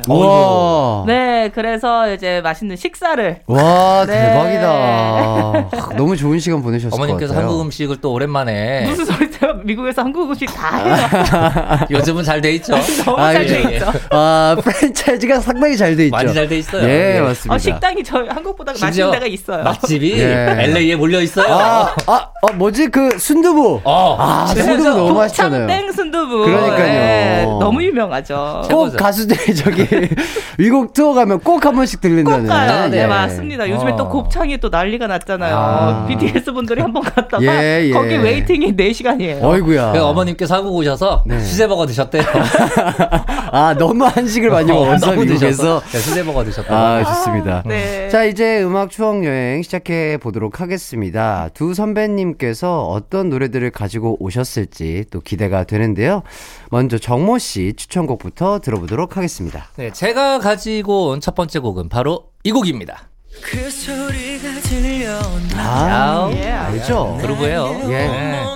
[1.07, 3.60] 네, 그래서 이제 맛있는 식사를 와,
[4.07, 4.21] 네.
[4.29, 4.67] 대박이다.
[4.69, 7.33] 아, 너무 좋은 시간 보내셨을 어머님께서.
[7.35, 9.53] 한국 음식을 또 오랜만에 무슨 소리세요?
[9.63, 11.85] 미국에서 한국 음식 다 해요.
[11.91, 12.73] 요즘은 잘 돼 있죠.
[13.05, 13.75] 너무 아, 잘 예, 돼 예.
[13.75, 13.91] 있죠.
[14.09, 16.15] 아, 프랜차이즈가 상당히 잘 돼 있죠.
[16.15, 16.83] 많이 잘 돼 있어요.
[16.87, 17.21] 예, 예.
[17.21, 17.53] 맞습니다.
[17.53, 19.63] 어, 식당이 저희 한국보다 맛있는 데가 있어요.
[19.63, 20.55] 맛집이 예.
[20.59, 21.53] LA에 몰려 있어요.
[21.53, 22.87] 아, 아, 아, 뭐지?
[22.87, 23.81] 그 순두부.
[23.83, 24.45] 어, 아.
[24.47, 25.67] 순두부 너무 맛있잖아요.
[25.67, 26.45] 땡 순두부.
[26.45, 26.85] 그러니까요.
[26.85, 28.63] 네, 너무 유명하죠.
[28.69, 28.95] 꼭.
[28.97, 29.85] 가수들이 저기
[30.57, 32.43] 미국 투어 가면 꼭 한 번씩 들린다는.
[32.43, 32.89] 꼭 가요.
[32.89, 33.05] 네, 예.
[33.51, 33.69] 맞습니다.
[33.69, 33.95] 요즘에 어.
[33.95, 35.55] 또 곱창이 또 난리가 났잖아요.
[35.55, 36.05] 아.
[36.07, 37.91] BTS 분들이 한번 갔다가 예, 예.
[37.91, 39.43] 거기 웨이팅이 4시간이에요.
[39.43, 39.91] 어이구야.
[39.93, 41.39] 그 어머님께서 한국 오셔서 네.
[41.39, 42.23] 수제버거 드셨대요.
[43.53, 45.39] 아, 너무 한식을 많이 먹어서 미국에서.
[45.49, 46.73] 드셔서 네, 수제버거 드셨다고.
[46.75, 47.63] 아, 좋습니다.
[47.65, 48.09] 네.
[48.09, 51.49] 자, 이제 음악 추억 여행 시작해 보도록 하겠습니다.
[51.53, 56.23] 두 선배님께서 어떤 노래들을 가지고 오셨을지 또 기대가 되는데요.
[56.69, 59.67] 먼저 정모 씨 추천곡부터 들어보도록 하겠습니다.
[59.75, 63.10] 네, 제가 가지고 온 첫 번째 곡은 바로 이 곡입니다.
[63.39, 67.17] 그 소리가 들려온다 아, 예, 알죠?
[67.21, 67.81] 그루브예요.
[67.85, 67.87] 예.
[67.87, 68.51] 네.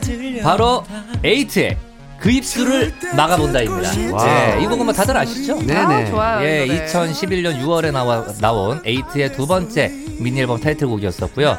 [0.00, 0.84] 들려 바로
[1.24, 1.76] 에이트의
[2.18, 3.90] 그 입술을 막아본다입니다.
[4.14, 4.26] 와우.
[4.26, 5.56] 네, 이 곡은 뭐 다들 아시죠?
[5.60, 5.74] 네네.
[5.74, 6.46] 아, 좋아요.
[6.46, 6.86] 예, 이 노래.
[6.86, 9.88] 2011년 6월에 나와, 나온 에이트의 두 번째
[10.20, 11.58] 미니 앨범 타이틀곡이었었고요.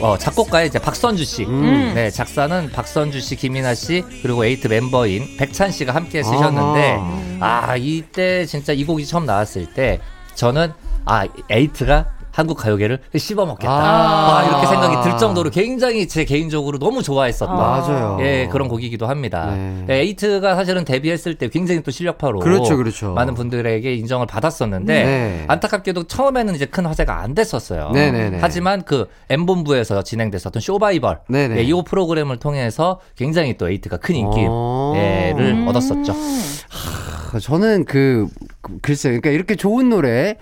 [0.00, 1.44] 어, 작곡가의 이제 박선주 씨.
[1.44, 1.92] 음.
[1.94, 6.98] 네, 작사는 박선주 씨, 김이나 씨, 그리고 에이트 멤버인 백찬 씨가 함께 쓰셨는데,
[7.40, 10.00] 아, 이때 진짜 이 곡이 처음 나왔을 때,
[10.34, 10.72] 저는,
[11.04, 13.72] 아, 에이트가 한국 가요계를 씹어먹겠다.
[13.72, 14.38] 아.
[14.38, 17.56] 아, 이렇게 생각이 들 정도로 굉장히 제 개인적으로 너무 좋아했었던.
[17.56, 18.18] 맞아요.
[18.22, 19.54] 예, 그런 곡이기도 합니다.
[19.54, 19.86] 네.
[19.88, 23.12] 예, 에이트가 사실은 데뷔했을 때 굉장히 또 실력파로 그렇죠, 그렇죠.
[23.12, 25.44] 많은 분들에게 인정을 받았었는데 네.
[25.46, 27.90] 안타깝게도 처음에는 이제 큰 화제가 안 됐었어요.
[27.90, 28.38] 네네네.
[28.40, 31.58] 하지만 그 M본부에서 진행됐었던 쇼바이벌 네네.
[31.58, 35.34] 예, 이 프로그램을 통해서 굉장히 또 에이트가 큰 인기를 어.
[35.36, 35.68] 음.
[35.68, 36.12] 얻었었죠.
[36.12, 38.26] 아, 저는 그,
[38.60, 39.12] 그- 글쎄요.
[39.20, 40.36] 그러니까 이렇게 좋은 노래,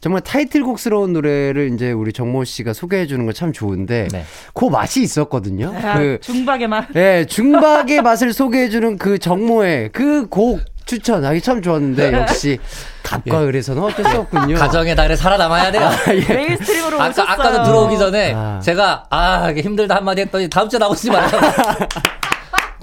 [0.00, 4.24] 정말 타이틀곡스러운 노래를 이제 우리 정모 씨가 소개해 주는 건참 좋은데, 네.
[4.54, 5.74] 그 맛이 있었거든요.
[5.82, 6.86] 아, 그, 중박의 맛.
[6.96, 12.58] 예, 중박의 맛을 소개해 주는 그 정모의 그 곡 추천하기 참 좋았는데, 역시
[13.04, 14.56] 갑과 을에서는 어쩔 수 없군요.
[14.58, 15.88] 가정의 달에 살아남아야 돼요.
[16.08, 16.20] 예.
[16.34, 17.24] mainstream으로 오셨어요.
[17.26, 18.60] 아까 아까도 들어오기 전에 아.
[18.60, 21.36] 제가 아 이게 힘들다 한마디 했더니 다음 주에 나오지 말라고.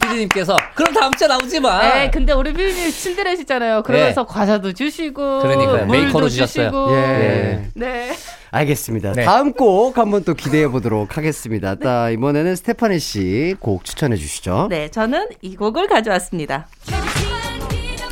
[0.08, 1.82] 피디님께서 그럼 다음 주에 나오지 마.
[1.82, 3.84] 네, 근데 우리 피디님 츤데레시잖아요.
[3.84, 5.86] 그러면서 과자도 주시고, 그러니까요.
[5.86, 6.66] 물도 메이커로 주셨어요.
[6.66, 6.92] 주시고.
[6.96, 7.70] 예.
[7.74, 8.16] 네.
[8.52, 9.14] 알겠습니다.
[9.14, 9.26] 네.
[9.26, 11.76] 다음 곡 한번 또 기대해 보도록 하겠습니다.
[11.76, 14.68] 자, 이번에는 스테파니 씨 곡 추천해 주시죠.
[14.70, 16.68] 네, 저는 이 곡을 가져왔습니다.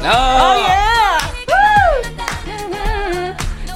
[0.04, 1.18] 아,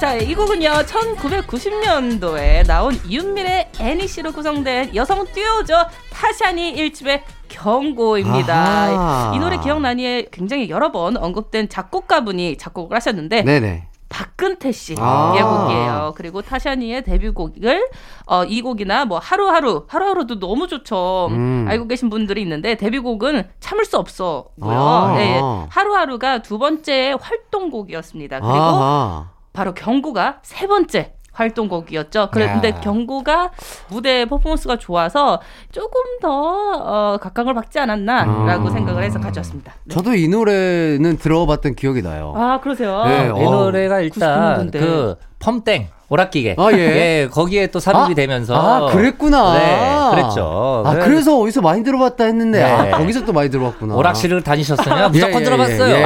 [0.00, 5.86] 자, 이 곡은요, 1990년도에 나온 이 윤미래 애니 씨로 구성된 여성 듀오죠.
[6.12, 8.54] 타샤니 1집의 경고입니다.
[8.54, 9.32] 아하.
[9.34, 13.88] 이 노래 기억나니에 굉장히 여러 번 언급된 작곡가분이 작곡을 하셨는데, 네네.
[14.10, 15.32] 박근태 씨의 아.
[15.32, 16.14] 곡이에요.
[16.16, 17.88] 그리고 타샤니의 데뷔곡을
[18.26, 21.28] 어, 이 곡이나 뭐 하루하루 하루하루도 너무 좋죠.
[21.30, 21.64] 음.
[21.68, 24.78] 알고 계신 분들이 있는데 데뷔곡은 참을 수 없어고요.
[24.78, 25.14] 아.
[25.16, 25.40] 네,
[25.70, 28.40] 하루하루가 두 번째 활동곡이었습니다.
[28.40, 29.30] 그리고 아하.
[29.52, 32.28] 바로 경고가 세 번째 활동곡이었죠.
[32.32, 32.80] 그런데 야.
[32.80, 33.50] 경고가
[33.88, 35.40] 무대 퍼포먼스가 좋아서
[35.72, 38.70] 조금 더 어, 각광을 받지 않았나라고 아.
[38.70, 39.72] 생각을 해서 가져왔습니다.
[39.84, 39.94] 네.
[39.94, 42.34] 저도 이 노래는 들어봤던 기억이 나요.
[42.36, 43.04] 아 그러세요?
[43.04, 43.50] 네, 이 어.
[43.50, 44.72] 노래가 일단 99년도인데.
[44.78, 46.56] 그 펌땡 오락기계.
[46.58, 47.28] 아, 예.
[47.30, 48.54] 거기에 또 삽입이 아, 되면서.
[48.54, 49.54] 아, 그랬구나.
[49.54, 50.82] 네, 그랬죠.
[50.84, 52.64] 아, 그래- 그래서 어디서 많이 들어봤다 했는데, 네.
[52.64, 53.94] 아, 거기서 또 많이 들어봤구나.
[53.94, 55.94] 오락실을 다니셨으면 무조건 예, 예, 들어봤어요.
[55.94, 56.00] 예,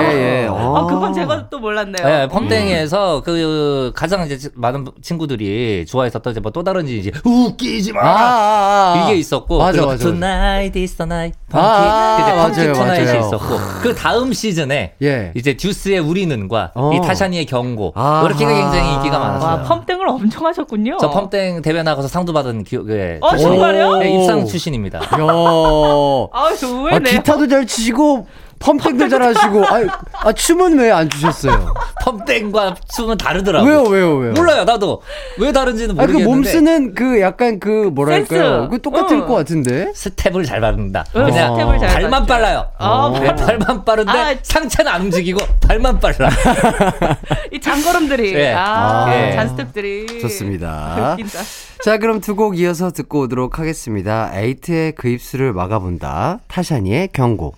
[0.44, 0.48] 예.
[0.50, 2.06] 아, 그건 제가 또 몰랐네요.
[2.06, 8.00] 네, 펌땡에서 그 가장 이제 많은 친구들이 좋아했었던 이제 뭐 또 다른 이제 웃기지 마
[8.02, 9.04] 아, 아, 아.
[9.08, 10.04] 이게 있었고 맞아, 그리고 맞아.
[10.04, 13.18] Tonight is the night 아, 아, 이제 맞아요, Funky Tonight이.
[13.26, 15.32] 있었고 그 다음 시즌에 예.
[15.34, 16.92] 이제 듀스의 우리는과 어.
[16.94, 18.26] 이 타샤니의 경고 아하.
[18.26, 19.50] 이렇게 굉장히 인기가 많았어요.
[19.50, 20.98] 와, 펌땡 을 엄청 하셨군요.
[21.00, 23.98] 저 펌땡 대회 나가서 상도 받은 기억에 어, 정말요?
[23.98, 24.98] 네, 입상 출신입니다.
[24.98, 25.04] 야.
[26.32, 26.98] 아, 저 아.
[26.98, 28.26] 기타도 잘 치시고,
[28.58, 29.80] 펌핑도 잘 하시고, 아,
[30.12, 31.74] 아, 춤은 왜 안 주셨어요?
[32.04, 33.66] 펌땡과 춤은 다르더라고.
[33.66, 34.32] 왜요, 왜요, 왜요?
[34.32, 35.02] 몰라요, 나도
[35.38, 36.24] 왜 다른지는 아, 그 모르겠는데.
[36.30, 38.60] 몸 쓰는 그 약간 그 뭐랄까요?
[38.60, 38.68] 센스.
[38.70, 39.26] 그 똑같을 어.
[39.26, 39.90] 것 같은데?
[39.94, 41.04] 스텝을 잘 밟는다.
[41.14, 42.26] 어, 그냥 스텝을 잘 발만 밟죠.
[42.26, 42.66] 빨라요.
[42.78, 44.34] 아, 네, 발- 발만 빠른데 아.
[44.42, 46.30] 상체는 안 움직이고 발만 빨라.
[47.52, 48.34] 이 장걸음들이.
[48.34, 48.52] 예.
[48.52, 49.32] 아, 예.
[49.34, 50.20] 잔스텝들이.
[50.20, 51.12] 좋습니다.
[51.12, 51.38] 웃긴다.
[51.84, 54.30] 자, 그럼 두 곡 이어서 듣고 오도록 하겠습니다.
[54.34, 56.40] 에이트의 그 입술을 막아본다.
[56.48, 57.54] 타샤니의 경고.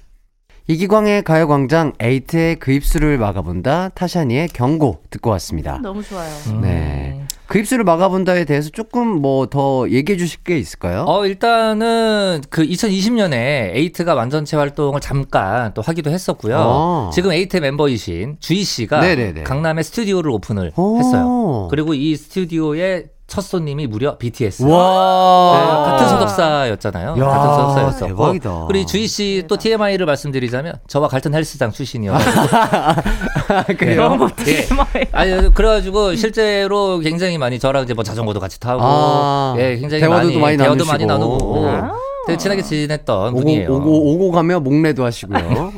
[0.69, 3.91] 이기광의 가요광장 에이트의 그 입술을 막아본다.
[3.91, 5.79] 타샤니의 경고 듣고 왔습니다.
[5.81, 6.29] 너무 좋아요.
[6.61, 7.23] 네.
[7.47, 11.05] 그 입술을 막아본다에 대해서 조금 뭐 더 얘기해 주실 게 있을까요?
[11.07, 16.57] 어, 일단은 그 2020년에 에이트가 완전체 활동을 잠깐 또 하기도 했었고요.
[16.59, 17.11] 어.
[17.14, 19.45] 지금 에이트 멤버이신 주희 씨가 네네네.
[19.45, 20.99] 강남에 스튜디오를 오픈을 오.
[20.99, 21.69] 했어요.
[21.71, 24.62] 그리고 이 스튜디오의 첫 손님이 무려 BTS.
[24.62, 25.85] 네, 와.
[25.91, 27.16] 같은 소속사였잖아요.
[27.18, 28.07] 야, 같은 소속사였었고.
[28.07, 28.64] 대박이다.
[28.68, 32.24] 그리고 주희 씨 또 TMI를 말씀드리자면 저와 같은 헬스장 출신이어서
[33.79, 34.09] 그래요?
[34.09, 34.45] 너무 예.
[34.45, 34.87] TMI.
[35.12, 40.39] 아니 그래가지고 실제로 굉장히 많이 저랑 이제 뭐 자전거도 같이 타고 아, 예 굉장히 대화도
[40.39, 40.85] 많이 대화도.
[40.85, 41.93] 많이 나누고 아.
[42.29, 43.72] 되게 친하게 지냈던 오고, 분이에요.
[43.72, 45.72] 오고, 오고 가면 목례도 하시고요.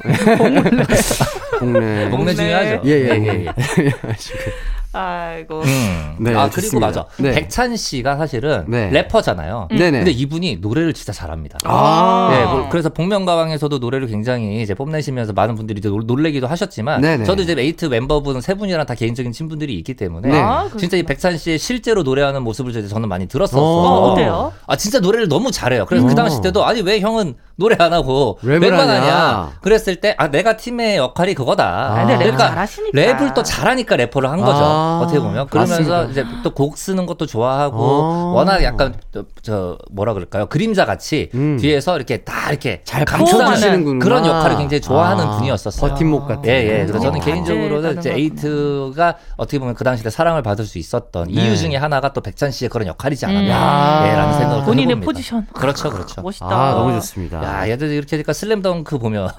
[1.60, 2.06] 목례.
[2.08, 2.80] 목례 중요하죠.
[2.86, 3.46] 예, 예, 예, 예.
[3.84, 3.94] 예.
[4.92, 5.60] 아이고.
[5.62, 6.16] 음.
[6.18, 6.86] 네, 아 그리고 좋습니다.
[6.86, 7.06] 맞아.
[7.18, 7.32] 네.
[7.32, 8.88] 백찬 씨가 사실은 네.
[8.90, 9.68] 래퍼잖아요.
[9.70, 9.90] 네네.
[9.98, 11.58] 근데 이분이 노래를 진짜 잘합니다.
[11.64, 12.28] 아.
[12.32, 17.24] 네, 뭐 그래서 복면가왕에서도 노래를 굉장히 이제 뽐내시면서 많은 분들이 또 놀- 놀래기도 하셨지만 네네.
[17.24, 20.38] 저도 이제 에이트 멤버분 세 분이랑 다 개인적인 친분들이 있기 때문에 네.
[20.40, 23.60] 아, 진짜 이 백찬 씨의 실제로 노래하는 모습을 이제 저는 많이 들었었어.
[23.60, 24.52] 어, 어때요?
[24.66, 25.84] 아 진짜 노래를 너무 잘해요.
[25.86, 29.02] 그래서 그 당시 때도 아니 왜 형은 노래 안 하고 랩을 랩만 하냐.
[29.02, 29.50] 하냐?
[29.62, 31.64] 그랬을 때 아 내가 팀의 역할이 그거다.
[31.92, 32.98] 아, 근데 랩 잘하시니까.
[32.98, 34.64] 랩을 또 잘하니까 래퍼를 한 거죠.
[34.64, 36.10] 아, 어떻게 보면 그러면서 맞습니다.
[36.10, 38.32] 이제 또 곡 쓰는 것도 좋아하고 어.
[38.34, 40.46] 워낙 약간 저, 저 뭐라 그럴까요?
[40.46, 41.56] 그림자 같이 음.
[41.60, 44.04] 뒤에서 이렇게 다 이렇게 잘 감춰주시는구나.
[44.04, 45.90] 그런 역할을 굉장히 좋아하는 아, 분이었었어요.
[45.90, 46.48] 버팀목 같은.
[46.50, 46.86] 예, 예.
[46.86, 48.12] 그래서 저는 어, 개인적으로는 이제.
[48.12, 51.32] 에이트가 어떻게 보면 그 당시 때 사랑을 받을 수 있었던 네.
[51.42, 53.48] 이유 중에 하나가 또 백찬 씨의 그런 역할이지 않았나.
[53.50, 54.08] 야.
[54.10, 55.04] 예, 라는 생각을 본인의 해봅니다.
[55.06, 55.46] 포지션.
[55.52, 56.22] 그렇죠, 그렇죠.
[56.22, 56.46] 멋있다.
[56.46, 57.40] 아, 너무 좋습니다.
[57.48, 59.28] 야, 얘들 이렇게 하니까 슬램덩크 보면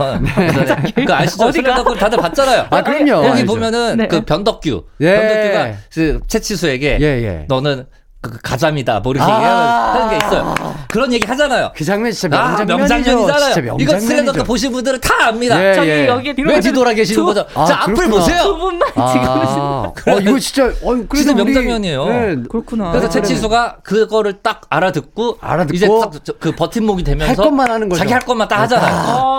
[1.06, 1.46] 그 아시죠?
[1.46, 1.74] 어디가?
[1.76, 2.68] 슬램덩크 다들 봤잖아요.
[2.70, 3.26] 아, 그럼요.
[3.28, 3.46] 여기 알죠.
[3.46, 4.08] 보면은 네.
[4.08, 5.16] 그 변덕규, 예.
[5.16, 7.46] 변덕규가 그 채치수에게 예, 예.
[7.48, 7.86] 너는
[8.22, 9.94] 그 가자미다 뭐 이렇게 아.
[9.94, 10.54] 하는 게 있어요.
[10.90, 11.72] 그런 얘기 하잖아요.
[11.74, 12.98] 그 장면 진짜 아, 명장면이죠.
[12.98, 13.54] 명장면이잖아요.
[13.54, 14.08] 진짜 이거 명장면이죠.
[14.08, 15.64] 슬램덩크 보신 분들은 다 압니다.
[15.64, 16.08] 예, 저기 예.
[16.08, 17.46] 여기 왜 뒤돌아 계시는 거죠?
[17.56, 18.16] 아, 자, 앞을 그렇구나.
[18.20, 18.44] 보세요.
[18.44, 22.06] 두 분만 지금 아, 어, 이거 진짜, 어, 진짜 명장면이에요.
[22.06, 22.92] 네, 그렇구나.
[22.92, 26.12] 그래서 채치수가 그거를 딱 알아듣고, 알아듣고 이제 딱
[26.42, 28.00] 그 버팀목이 되면서 할 것만 하는 거죠.
[28.00, 28.96] 자기 할 것만 딱 하잖아요.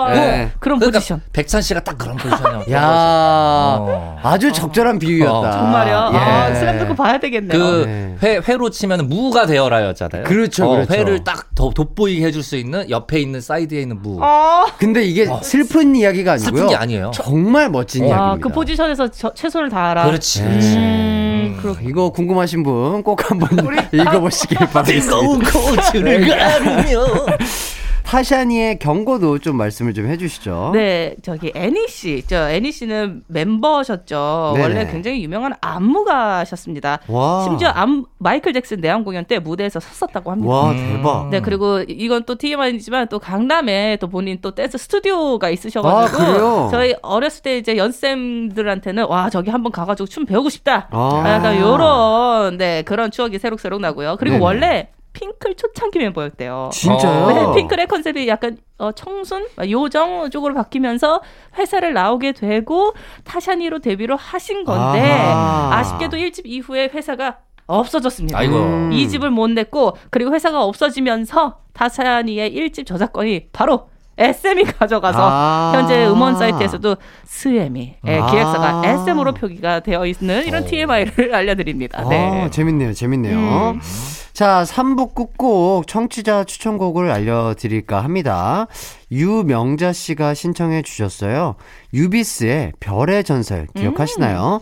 [0.07, 0.51] 아, 네.
[0.59, 1.21] 그런 그러니까 포지션.
[1.33, 2.81] 백찬 씨가 딱 그런 포지션이었던 야.
[3.79, 4.17] 어.
[4.23, 5.31] 아주 적절한 비유였다.
[5.31, 5.51] 어.
[5.51, 6.11] 정말요?
[6.13, 6.17] 예.
[6.17, 7.59] 아, 슬램덩크 봐야 되겠네요.
[7.59, 8.15] 그 네.
[8.23, 10.23] 회, 회로 치면 무가 되어라였잖아요.
[10.23, 10.93] 그렇죠, 어, 그렇죠.
[10.93, 14.17] 회를 딱 더 돋보이게 해줄 수 있는 옆에 있는 사이드에 있는 무.
[14.21, 16.49] 아, 근데 이게 슬픈 이야기가 아니고요.
[16.49, 17.11] 슬픈 게 아니에요.
[17.13, 18.47] 정말 멋진 와, 이야기입니다.
[18.47, 20.05] 그 포지션에서 저- 최선을 다하라.
[20.05, 20.41] 그렇지.
[20.41, 23.49] 음, 그렇 이거 궁금하신 분 꼭 한번
[23.93, 25.01] 읽어보시길 바라겠습니다.
[25.19, 27.05] 뜨거운 코트를 가르며.
[28.11, 30.71] 타샤니의 경고도 좀 말씀을 좀 해주시죠.
[30.73, 34.51] 네, 저기 애니 씨, 저 애니 씨는 멤버셨죠.
[34.55, 34.63] 네네.
[34.65, 36.99] 원래 굉장히 유명한 안무가셨습니다.
[37.07, 37.43] 와.
[37.45, 40.53] 심지어 안, 마이클 잭슨 내한 공연 때 무대에서 섰었다고 합니다.
[40.53, 41.29] 와 대박.
[41.29, 46.69] 네, 그리고 이건 또 TMI이지만 또 강남에 또 본인 또 댄스 스튜디오가 있으셔가지고 아?
[46.69, 50.89] 저희 어렸을 때 이제 연습생들한테는 와 저기 한번 가가지고 춤 배우고 싶다.
[50.91, 51.23] 아.
[51.25, 54.17] 약간 요런 네 그런 추억이 새록새록 나고요.
[54.19, 54.45] 그리고 네네.
[54.45, 56.69] 원래 핑클 초창기 멤버였대요.
[56.73, 57.27] 진짜요?
[57.27, 61.21] 네, 핑클의 컨셉이 약간 어, 청순, 요정 쪽으로 바뀌면서
[61.57, 62.93] 회사를 나오게 되고
[63.23, 65.77] 타샤니로 데뷔를 하신 건데 아하.
[65.77, 68.37] 아쉽게도 1집 이후에 회사가 없어졌습니다.
[68.37, 68.55] 아이고.
[68.55, 68.91] 음.
[68.91, 75.71] 이 2집을 못 냈고 그리고 회사가 없어지면서 타샤니의 1집 저작권이 바로 SM이 가져가서 아.
[75.75, 78.29] 현재 음원 사이트에서도 스엠이 예, 아.
[78.29, 82.07] 기획사가 SM으로 표기가 되어 있는 이런 TMI를 알려드립니다.
[82.07, 82.43] 네.
[82.43, 83.37] 아, 재밌네요, 재밌네요.
[83.37, 83.81] 음.
[84.33, 88.67] 자, 3부 끝곡 청취자 추천곡을 알려드릴까 합니다.
[89.11, 91.55] 유명자 씨가 신청해 주셨어요.
[91.93, 94.61] 유비스의 별의 전설 기억하시나요?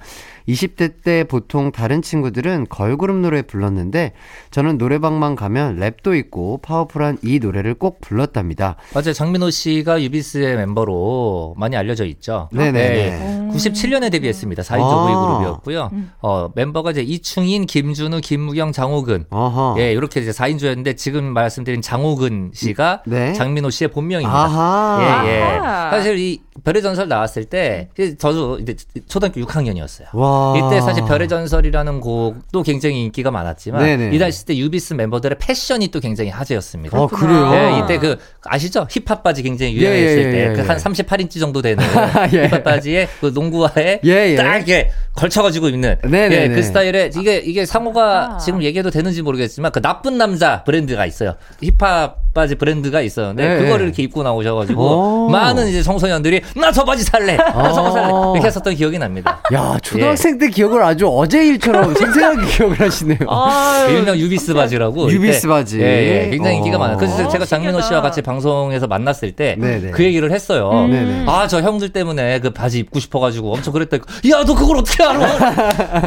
[0.50, 4.14] 20대 때 보통 다른 친구들은 걸그룹 노래 불렀는데
[4.52, 8.76] 저는 노래방만 가면 랩도 있고 파워풀한 이 노래를 꼭 불렀답니다.
[8.94, 9.14] 맞아요.
[9.14, 12.50] 장민호 씨가 유비스의 멤버로 많이 알려져 있죠.
[12.52, 13.50] 네네 네.
[13.52, 14.64] 97년에 데뷔했습니다.
[14.64, 15.06] 4인조 아.
[15.06, 15.92] 보이그룹이었고요.
[16.22, 19.26] 어, 멤버가 이제 이충인, 김준우, 김무경, 장호근.
[19.30, 19.76] 어허.
[19.80, 23.34] 예, 이렇게 이제 4인조였는데 지금 말씀드린 장호근 씨가 네.
[23.34, 24.40] 장민호 씨의 본명입니다.
[24.40, 25.26] 아하.
[25.26, 25.42] 예, 예.
[25.42, 25.90] 아하.
[25.92, 28.76] 사실 이 별의 전설 나왔을 때 저도 이제
[29.08, 30.06] 초등학교 6학년이었어요.
[30.14, 30.39] 와.
[30.58, 34.16] 이때 사실 별의 전설이라는 곡도 굉장히 인기가 많았지만 네네.
[34.16, 37.00] 이 당시 때 유비스 멤버들의 패션이 또 굉장히 화제였습니다.
[37.00, 37.52] 어, 그래요?
[37.54, 38.88] 예, 이때 그 아시죠?
[38.90, 40.54] 힙합 바지 굉장히 예, 유행했을 예, 예, 때 예.
[40.54, 41.84] 그한 38인치 정도 되는
[42.34, 42.48] 예.
[42.48, 44.36] 힙합 바지에 그 농구화에 예, 예.
[44.36, 46.44] 딱 이렇게 걸쳐가지고 입는 네네네.
[46.44, 48.38] 예, 그 스타일의 이게 이게 상호가 아.
[48.38, 51.36] 지금 얘기해도 되는지 모르겠지만 그 나쁜 남자 브랜드가 있어요.
[51.62, 53.58] 힙합 바지 브랜드가 있었는데 네.
[53.64, 55.30] 그거를 이렇게 입고 나오셔가지고 오.
[55.30, 58.32] 많은 이제 청소년들이 나 저 바지 살래, 나 저거 살래 어.
[58.36, 59.42] 이렇게 했었던 기억이 납니다.
[59.52, 63.18] 야, 초등학생 때 기억을 아주 어제 일처럼 생생하게 기억을 하시네요.
[63.28, 65.80] 아유, 일명 유비스 바지라고 유비스 바지.
[65.82, 66.80] 예, 예, 굉장히 인기가 어.
[66.80, 66.98] 많아요.
[66.98, 68.02] 그래서 제가 장민호 씨와.
[68.02, 69.92] 같이 방송에서 만났을 때그 네네.
[70.00, 70.70] 얘기를 했어요.
[70.72, 70.92] 음.
[70.92, 71.26] 네네.
[71.28, 73.98] 아저 형들 때문에 그 바지 입고 싶어가지고 엄청 그랬다.
[74.32, 75.22] 야 너 그걸 어떻게 알아?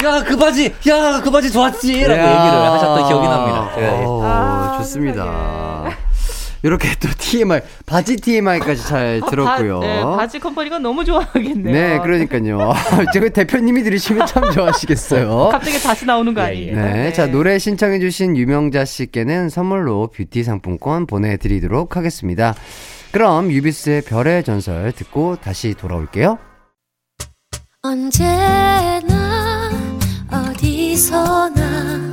[0.03, 2.45] 야 그 바지, 야 그 바지 좋았지라고 야.
[2.45, 3.69] 얘기를 하셨던 기억이 납니다.
[3.77, 3.85] 예.
[4.05, 5.82] 어, 아, 좋습니다.
[6.63, 9.79] 이렇게 또 TMI, 바지 TMI까지 잘 들었고요.
[9.81, 11.73] 바, 네, 바지 company가 너무 좋아하겠네요.
[11.73, 12.73] 네, 그러니까요.
[13.13, 15.49] 제가 대표님이 들으시면 참 좋아하시겠어요.
[15.51, 16.75] 갑자기 다시 나오는 거 예, 아니에요?
[16.75, 22.55] 네, 자 노래 신청해주신 유명자 씨께는 선물로 뷰티 상품권 보내드리도록 하겠습니다.
[23.11, 26.39] 그럼 유비스의 별의 전설 듣고 다시 돌아올게요.
[27.83, 29.69] 언제나
[30.31, 32.12] 어디서나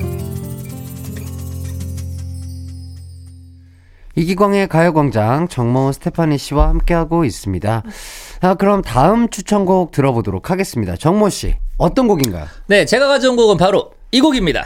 [4.21, 7.81] 이기광의 가요광장 정모 스테파니 씨와 함께하고 있습니다.
[8.41, 10.95] 자, 그럼 다음 추천곡 들어보도록 하겠습니다.
[10.95, 12.45] 정모 씨, 어떤 곡인가요?
[12.67, 14.63] 네, 제가 가져온 곡은 바로 이 곡입니다.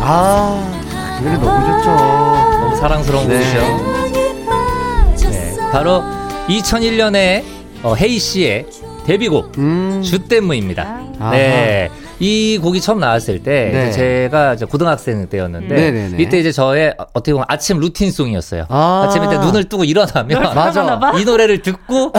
[0.00, 1.90] 아, 이 노래 너무 좋죠.
[1.90, 3.38] 너무 사랑스러운 네.
[3.38, 5.30] 곡이죠.
[5.30, 6.02] 네, 바로
[6.48, 7.44] 2001년에
[7.84, 8.66] 어, 헤이 씨의
[9.06, 11.00] 데뷔곡 음, 주댐무입니다.
[11.20, 11.30] 아하.
[12.18, 12.26] 네.
[12.26, 13.88] 이 곡이 처음 나왔을 때 네.
[13.88, 13.92] 이제
[14.28, 16.22] 제가 이제 고등학생 때였는데 네네네.
[16.22, 18.66] 이때 이제 저의 어떻게 보면 아침 루틴송이었어요.
[18.68, 19.04] 아.
[19.06, 19.08] 아.
[19.10, 21.12] 침에 때 눈을 뜨고 일어나면 맞아.
[21.18, 22.12] 이 노래를 듣고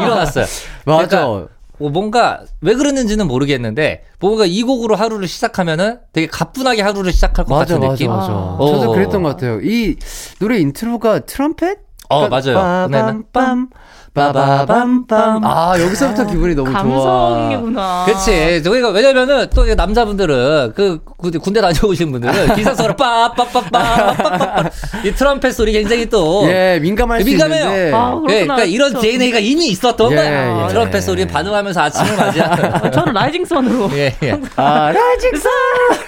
[0.00, 0.44] 일어났어요.
[0.84, 1.06] 맞아.
[1.08, 1.48] 그러니까
[1.78, 7.54] 뭐 뭔가 왜 그랬는지는 모르겠는데 뭔가 이 곡으로 하루를 시작하면은 되게 가뿐하게 하루를 시작할 것
[7.54, 8.10] 맞아, 같은 맞아, 느낌.
[8.10, 8.26] 맞아.
[8.30, 8.56] 아.
[8.60, 8.94] 저도 어.
[8.94, 9.60] 그랬던 것 같아요.
[9.62, 9.96] 이
[10.40, 11.78] 노래 인트로가 트럼펫?
[12.10, 12.88] 어 맞아요.
[12.88, 13.70] 근데는 빠밤 빰,
[14.14, 15.40] 빠바밤빰.
[15.44, 16.82] 아, 여기서부터 기분이 너무 좋아.
[16.82, 18.04] 감성이구나.
[18.06, 18.62] 그치.
[18.62, 24.70] 저희가 왜냐면은 또 남자분들은 그 구- 군대 다녀오신 분들은 기상소리 빠빠빠빠빠빠빠
[25.04, 27.64] 이 트럼펫 소리 굉장히 또 예, 민감할 수 민감해요.
[27.66, 27.92] 있는데.
[27.94, 28.34] 아, 그렇구나.
[28.34, 30.64] 예, 그러니까 이런 저- DNA가 이미 있었던 예, 거야.
[30.64, 30.68] 예.
[30.68, 32.64] 트럼펫 소리에 반응하면서 아침을 맞이하는.
[32.74, 33.90] 아, 저는 rising sun으로.
[33.94, 34.40] 예, 예.
[34.56, 35.30] 아, rising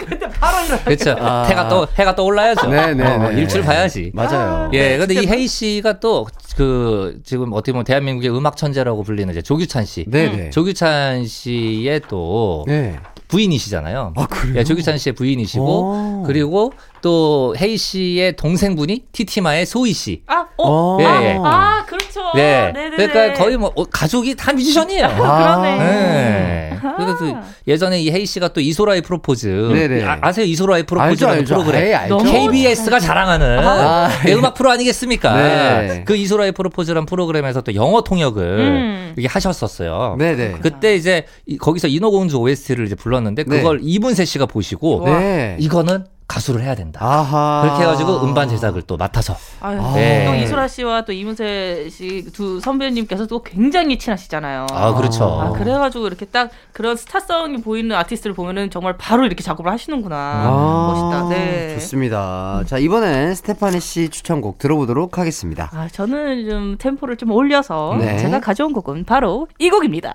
[0.08, 0.82] 그때 바로 일어나.
[0.84, 1.16] 그렇죠.
[1.20, 1.44] 아.
[1.48, 2.66] 해가 떠 해가 떠올라야죠.
[2.68, 3.40] 네, 네, 어, 네.
[3.40, 4.10] 일출 봐야지.
[4.14, 4.70] 맞아요.
[4.72, 6.26] 예, 근데 이 헤이 씨가 또
[6.56, 10.04] 그 지금 어떻게 보면 대한민국의 음악 천재라고 불리는 이제 조규찬 씨.
[10.08, 10.50] 네네.
[10.50, 12.98] 조규찬 씨의 또 네.
[13.28, 14.12] 부인이시잖아요.
[14.16, 14.56] 아, 그래요?
[14.58, 16.22] 예, 조규찬 씨의 부인이시고 오.
[16.26, 20.22] 그리고 또 헤이 씨의 동생분이 티티마의 소희 씨.
[20.26, 20.98] 아, 어, 어.
[21.00, 21.38] 예, 아, 예.
[21.42, 22.01] 아, 그렇죠.
[22.12, 22.36] 그렇죠.
[22.36, 22.72] 네.
[22.72, 22.96] 네네네.
[23.08, 25.08] 그러니까 거의 뭐 어, 가족이 다 뮤지션이에요.
[25.16, 25.78] 그러네.
[25.78, 26.78] 네.
[26.96, 27.36] 그래서 또
[27.66, 30.04] 예전에 이 헤이 씨가 또 이소라의 프로포즈 네네.
[30.04, 30.44] 아, 아세요?
[30.44, 31.62] 이소라의 프로포즈라는 알죠, 알죠.
[31.64, 31.86] 프로그램.
[31.86, 32.18] 에이, 알죠.
[32.18, 35.34] KBS가 자랑하는 아, 네, 음악 프로 아니겠습니까?
[35.36, 36.02] 네.
[36.04, 39.14] 그 이소라의 프로포즈란 프로그램에서 또 영어 통역을 음.
[39.16, 40.16] 이게 하셨었어요.
[40.18, 40.56] 네네.
[40.60, 43.56] 그때 이제 이- 거기서 인어공주 OST를 이제 불렀는데 네.
[43.58, 45.56] 그걸 이문세 씨가 보시고 네.
[45.60, 47.00] 이거는 가수를 해야 된다.
[47.02, 47.62] 아하.
[47.62, 50.24] 그렇게 해가지고 음반 제작을 또 맡아서 아유, 네.
[50.26, 54.66] 또 이소라 씨와 또 이문세 씨 두 선배님께서 또 굉장히 친하시잖아요.
[54.70, 55.24] 아 그렇죠.
[55.40, 60.16] 아, 그래가지고 이렇게 딱 그런 스타성이 보이는 아티스트를 보면은 정말 바로 이렇게 작업을 하시는구나.
[60.16, 61.28] 아, 멋있다.
[61.28, 61.74] 네.
[61.74, 62.62] 좋습니다.
[62.66, 65.70] 자, 이번엔 스테파니 씨 추천곡 들어보도록 하겠습니다.
[65.74, 68.16] 아, 저는 좀 템포를 좀 올려서 네.
[68.18, 70.14] 제가 가져온 곡은 바로 이 곡입니다.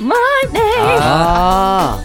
[0.00, 0.18] My
[0.54, 0.98] name.
[1.00, 1.98] 아,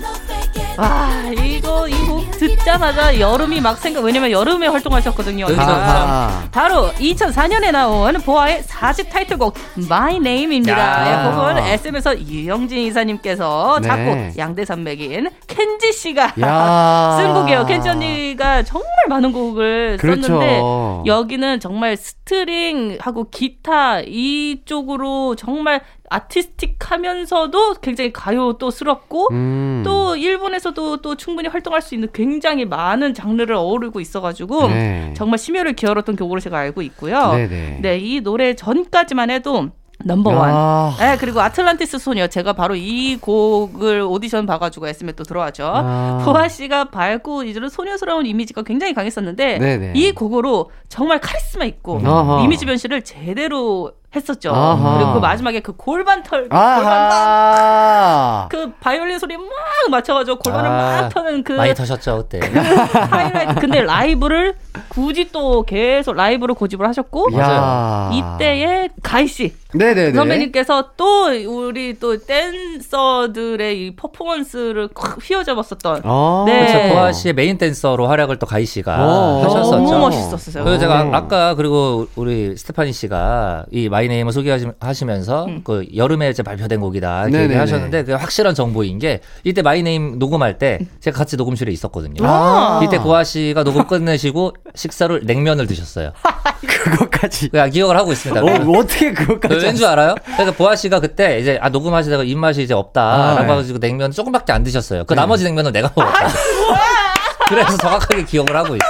[0.78, 1.10] 와,
[1.46, 4.04] 이거 이 곡 듣자마자 여름이 막 생각.
[4.04, 5.46] 왜냐면 여름에 활동하셨거든요.
[5.58, 6.44] 아하.
[6.52, 11.30] 바로 2004년에 나온 보아의 4집 타이틀곡 My Name입니다.
[11.30, 13.88] 이 곡은 SM에서 유영진 이사님께서 네.
[13.88, 17.18] 작곡 양대 산맥인 켄지 씨가 야.
[17.22, 17.66] 쓴 곡이에요.
[17.66, 20.24] 켄지 언니가 정말 많은 곡을 그렇죠.
[20.24, 20.62] 썼는데
[21.06, 29.82] 여기는 정말 string하고 기타 이쪽으로 정말 artistic하면서도 굉장히 가요 또 스럽고 음.
[29.84, 35.14] 또 일본 에서도 또 충분히 활동할 수 있는 굉장히 많은 장르를 어우르고 있어가지고 네.
[35.16, 37.34] 정말 심혈을 기울였던 곡으로 제가 알고 있고요.
[37.34, 37.80] 네네.
[37.82, 39.70] 네, 이 노래 전까지만 해도
[40.06, 40.50] 넘버원.
[40.52, 40.96] 아.
[41.00, 42.28] 네, 그리고 아틀란티스 소녀.
[42.28, 45.66] 제가 바로 이 곡을 오디션 봐가지고 SM에 또 들어왔죠.
[45.66, 46.22] 아.
[46.26, 49.94] 보아 씨가 밝고 이제는 소녀스러운 이미지가 굉장히 강했었는데 네네.
[49.96, 52.42] 이 곡으로 정말 카리스마 있고 아하.
[52.44, 54.52] 이미지 변신을 제대로 했었죠.
[54.54, 54.96] 아하.
[54.98, 58.48] 그리고 그 마지막에 그 골반 털, 골반 아하.
[58.50, 59.46] 그 바이올린 소리 막
[59.90, 62.40] 맞춰가지고 골반을 아, 막 터는 그 많이 터셨죠 그때.
[62.48, 63.56] 하이라이트.
[63.60, 64.56] 근데 라이브를
[64.90, 68.10] 굳이 또 계속 라이브로 고집을 하셨고 야.
[68.14, 70.14] 이때의 가희 씨 네네네.
[70.14, 76.44] 선배님께서 또 우리 또 댄서들의 이 퍼포먼스를 콱 휘어잡았었던 아.
[76.46, 76.68] 네.
[76.68, 76.94] 그렇죠.
[76.94, 79.42] 보아 씨의 메인 댄서로 활약을 또 가희 씨가 어.
[79.44, 79.76] 하셨었죠.
[79.78, 80.64] 너무 멋있었어요.
[80.64, 81.12] 그래서 제가 어.
[81.12, 85.62] 아- 아까 그리고 우리 스테파니 씨가 이 My Name을 소개하시면서 음.
[85.64, 87.54] 그 여름에 이제 발표된 곡이다 이렇게 네네네.
[87.54, 92.16] 얘기하셨는데 그 확실한 정보인 게 이때 My Name 녹음할 때 제가 같이 녹음실에 있었거든요.
[92.26, 92.82] 아.
[92.84, 96.12] 이때 보아 씨가 녹음 끝내시고 식사를 냉면을 드셨어요.
[96.68, 97.50] 그거까지.
[97.50, 98.42] 그냥 기억을 하고 있습니다.
[98.42, 99.56] 어, 어떻게 그거까지.
[99.66, 100.16] 왠줄 알아요?
[100.36, 103.44] 그래서 보아 씨가 그때 이제 아 녹음하시다가 입맛이 이제 없다라고 아, 네.
[103.44, 105.04] 해가지고 냉면 조금밖에 안 드셨어요.
[105.06, 106.28] 그 나머지 냉면은 내가 먹었다.
[107.50, 108.86] 그래서 정확하게 기억을 하고 있어.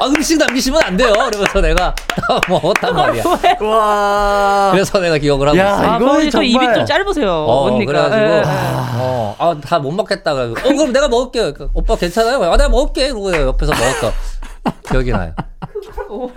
[0.00, 1.12] 아 음식 남기시면 안 돼요.
[1.12, 3.22] 그러면서 내가 다 먹었단 말이야.
[3.60, 4.68] 와.
[4.72, 5.82] 그래서 내가 기억을 하고 야, 있어.
[5.90, 7.30] 아, 그럼 저 정말- 입이 좀 짧으세요.
[7.32, 7.92] 어, 언니가.
[7.92, 8.42] 그래가지고 예.
[9.00, 10.32] 어, 아, 다못 먹겠다.
[10.32, 11.52] 어, 그럼 내가 먹을게.
[11.52, 12.42] 그, 오빠 괜찮아요?
[12.42, 13.08] 아, 내가 먹을게.
[13.10, 14.12] 그러고 옆에서 먹었던
[14.90, 15.32] 기억이 나요.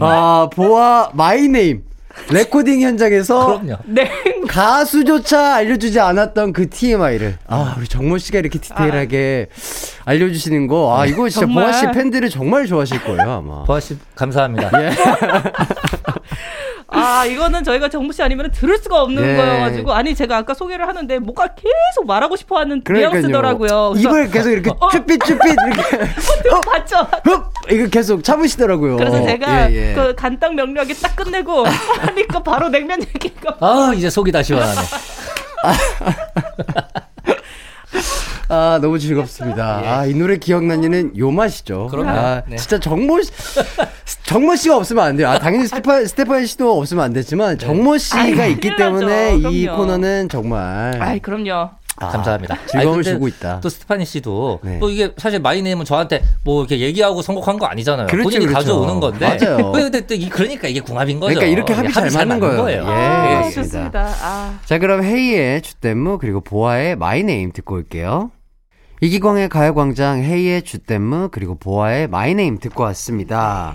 [0.00, 1.84] 아, 보아 My Name.
[2.30, 3.60] 레코딩 현장에서.
[3.84, 4.10] 네.
[4.48, 9.48] 가수조차 알려주지 않았던 그 TMI를 아 우리 정모 씨가 이렇게 디테일하게
[10.04, 11.64] 알려주시는 거 아 이거 진짜 정말.
[11.64, 13.64] 보아 씨 팬들이 정말 좋아하실 거예요 아마.
[13.64, 14.70] 보아 씨 감사합니다.
[17.04, 19.36] 아, 이거는 저희가 정모 씨 아니면 들을 수가 없는 네.
[19.36, 19.92] 거여가지고.
[19.92, 23.10] 아니, 제가 아까 소개를 하는데 뭔가 계속 말하고 싶어 하는 그러니까요.
[23.12, 23.94] 뉘앙스더라고요.
[23.96, 24.88] 입을 계속 이렇게 어.
[24.88, 26.08] 쭈삣쭈삣 이렇게
[26.70, 26.96] 봤죠?
[27.24, 28.96] 흡 이거 계속 참으시더라고요.
[28.96, 29.94] 그래서 제가 예, 예.
[29.94, 31.64] 그 간단 명료하게 딱 끝내고
[32.00, 34.80] 하니까 바로 냉면 얘기가 아, 이제 속이 다 시원하네.
[38.48, 39.80] 아 너무 즐겁습니다.
[39.84, 41.88] 아이 노래 기억나니는 요 맛이죠.
[41.90, 42.10] 그럼요.
[42.10, 42.56] 아, 네.
[42.56, 43.30] 진짜 정모 씨,
[44.24, 45.28] 정모 씨가 없으면 안 돼요.
[45.28, 49.48] 아 당연히 스테파 스테판 씨도 없으면 안 되지만 정모 씨가 아이, 있기 때문에 나죠.
[49.50, 49.78] 이 그럼요.
[49.78, 51.70] 코너는 정말 아이 그럼요.
[51.96, 52.58] 아, 감사합니다.
[52.66, 53.60] 즐거움을 아니, 주고 있다.
[53.60, 54.78] 또 스테파니 씨도 네.
[54.80, 58.08] 또 이게 사실 My Name은 저한테 뭐 이렇게 얘기하고 선곡한 거 아니잖아요.
[58.08, 58.58] 그렇죠, 본인이 그렇죠.
[58.58, 59.38] 가져오는 건데.
[59.38, 59.70] 맞아요.
[59.72, 61.34] 근데 또 이, 그러니까 이게 궁합인 거죠.
[61.34, 62.68] 그러니까 이렇게 합이 잘 맞는 거예요.
[62.70, 62.78] 예.
[62.78, 63.62] 아, 맞습니다.
[63.62, 64.08] 좋습니다.
[64.22, 64.58] 아.
[64.64, 68.30] 자, 그럼 헤이의 Je t'aime 그리고 보아의 My Name 듣고 올게요.
[69.00, 73.74] 이기광의 가요광장 헤이의 Je t'aime 그리고 보아의 My Name 듣고 왔습니다.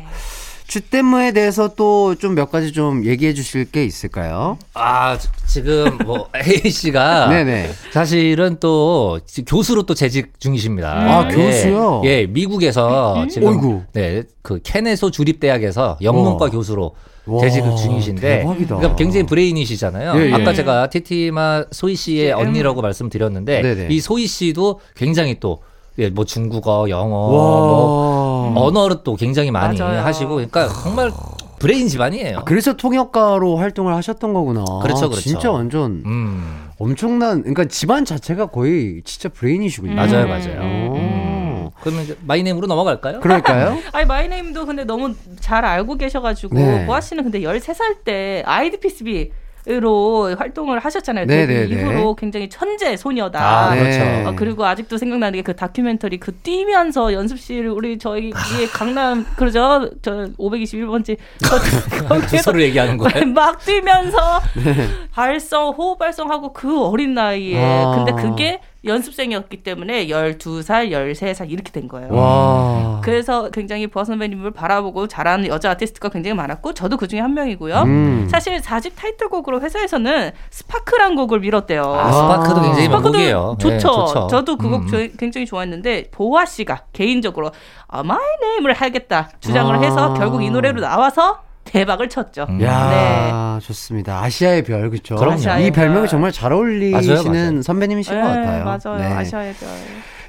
[0.69, 4.57] Je t'aime에 대해서 또 좀 몇 가지 좀 얘기해 주실 게 있을까요?
[4.75, 7.71] 아 지- 지금 뭐 헤이 씨가 네네.
[7.91, 10.89] 사실은 또 지- 교수로 또 재직 중이십니다.
[10.91, 12.01] 아, 교수요?
[12.05, 13.81] 예, 미국에서 지금 어이구.
[13.93, 16.51] 네, 그 케네소 주립 대학에서 영문과 와.
[16.51, 16.93] 교수로
[17.25, 18.75] 와, 재직을 중이신데 대박이다.
[18.75, 20.19] 그러니까 굉장히 브레인이시잖아요.
[20.21, 20.33] 예, 예.
[20.33, 23.87] 아까 제가 티티마 소희 씨의 언니라고 말씀드렸는데 네네.
[23.89, 25.61] 이 소희 씨도 굉장히 또
[25.97, 27.29] 예, 뭐 중국어, 영어, 와.
[27.29, 28.18] 뭐
[28.57, 30.01] 언어를 또 굉장히 많이 맞아요.
[30.01, 31.11] 하시고 그러니까 정말
[31.59, 32.43] 브레인 집안이에요.
[32.45, 34.63] 그래서 통역가로 활동을 하셨던 거구나.
[34.81, 35.21] 그렇죠, 그렇죠.
[35.21, 36.69] 진짜 완전 음.
[36.77, 39.93] 엄청난, 그러니까 집안 자체가 거의 진짜 브레인이시군요.
[39.93, 40.29] 맞아요, 음.
[40.29, 40.91] 맞아요.
[40.91, 41.71] 오.
[41.81, 43.19] 그러면 이제 My Name으로 넘어갈까요?
[43.19, 43.77] 그럴까요?
[43.93, 46.85] 아니 My Name도 근데 너무 잘 알고 계셔가지고 네.
[46.85, 49.31] 보아 씨는 근데 13살 때 ID; Peace B
[49.65, 51.25] 로 활동을 하셨잖아요.
[51.25, 51.81] 네, 데뷔 네, 네.
[51.81, 53.39] 이후로 굉장히 천재 소녀다.
[53.39, 53.99] 아, 그렇죠.
[53.99, 54.25] 네.
[54.25, 59.89] 어, 그리고 아직도 생각나는 게 그 다큐멘터리 그 뛰면서 연습실 우리 저희 위에 강남 그러죠
[60.03, 61.17] 저 521번지
[62.07, 63.25] 거기에서 주소를 얘기하는 거예요?
[63.33, 64.39] 막 뛰면서
[65.11, 67.95] 발성 호흡 발성하고 그 어린 나이에 아.
[67.95, 72.13] 근데 그게 연습생이었기 때문에 12살 13살 이렇게 된 거예요.
[72.13, 73.01] 와.
[73.03, 77.75] 그래서 굉장히 보아 선배님을 바라보고 자라는 여자 아티스트가 굉장히 많았고 저도 그 중에 한 명이고요.
[77.81, 78.27] 음.
[78.29, 81.83] 사실 4집 타이틀곡으로 회사에서는 스파크란 곡을 밀었대요.
[81.83, 83.57] 아, 스파크도 굉장히 명곡이에요.
[83.59, 83.69] 좋죠.
[83.69, 84.27] 네, 좋죠.
[84.29, 85.11] 저도 그곡 음.
[85.17, 87.51] 굉장히 좋아했는데 보아 씨가 개인적으로
[87.87, 89.79] 아, My Name을 하겠다 주장을 아.
[89.79, 92.45] 해서 결국 이 노래로 나와서 대박을 쳤죠.
[92.49, 92.61] 음.
[92.61, 94.21] 야 좋습니다.
[94.23, 95.15] 아시아의 별 그렇죠.
[95.19, 96.07] 아시아의 이 별명이 별.
[96.07, 97.61] 정말 잘 어울리시는 맞아요, 맞아요.
[97.61, 98.65] 선배님이신 것 같아요.
[98.65, 98.99] 맞아요.
[98.99, 99.05] 네.
[99.05, 99.69] 아시아의 별.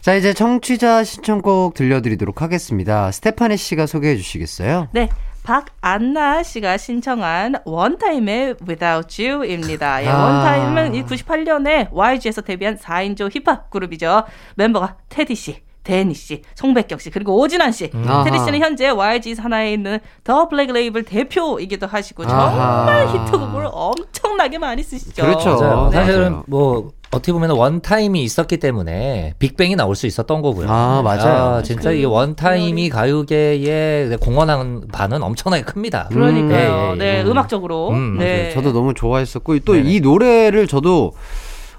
[0.01, 3.11] 자 이제 청취자 신청곡 들려드리도록 하겠습니다.
[3.11, 4.89] 스테파니 씨가 소개해 주시겠어요?
[4.93, 5.09] 네.
[5.43, 10.05] 박안나 씨가 신청한 원타임의 Without You입니다.
[10.05, 10.25] 예, 아.
[10.25, 14.25] 원타임은 이 98년에 YG에서 데뷔한 4인조 힙합 그룹이죠.
[14.57, 17.91] 멤버가 테디 씨, 데니 씨, 송백경 씨, 그리고 오진환 씨.
[18.07, 18.25] 아하.
[18.25, 22.87] 테디 씨는 현재 YG 산하에 있는 더 블랙 레이블 대표이기도 하시고 아하.
[22.87, 25.23] 정말 히트곡을 엄청나게 많이 쓰시죠.
[25.23, 25.57] 그렇죠.
[25.59, 25.89] 맞아요.
[25.91, 25.97] 네.
[25.97, 26.43] 사실은.
[26.47, 30.69] 뭐 어떻게 보면 원타임이 있었기 때문에 빅뱅이 나올 수 있었던 거고요.
[30.71, 31.57] 아, 맞아요.
[31.57, 36.09] 아, 진짜 이 원타임이 가요계에 공헌한 바는 엄청나게 큽니다.
[36.13, 36.91] 그러니까요.
[36.91, 37.23] 예, 예, 네, 예.
[37.23, 37.91] 음악적으로.
[37.91, 38.51] 음, 네.
[38.53, 39.91] 저도 너무 좋아했었고 또 네네.
[39.91, 41.13] 이 노래를 저도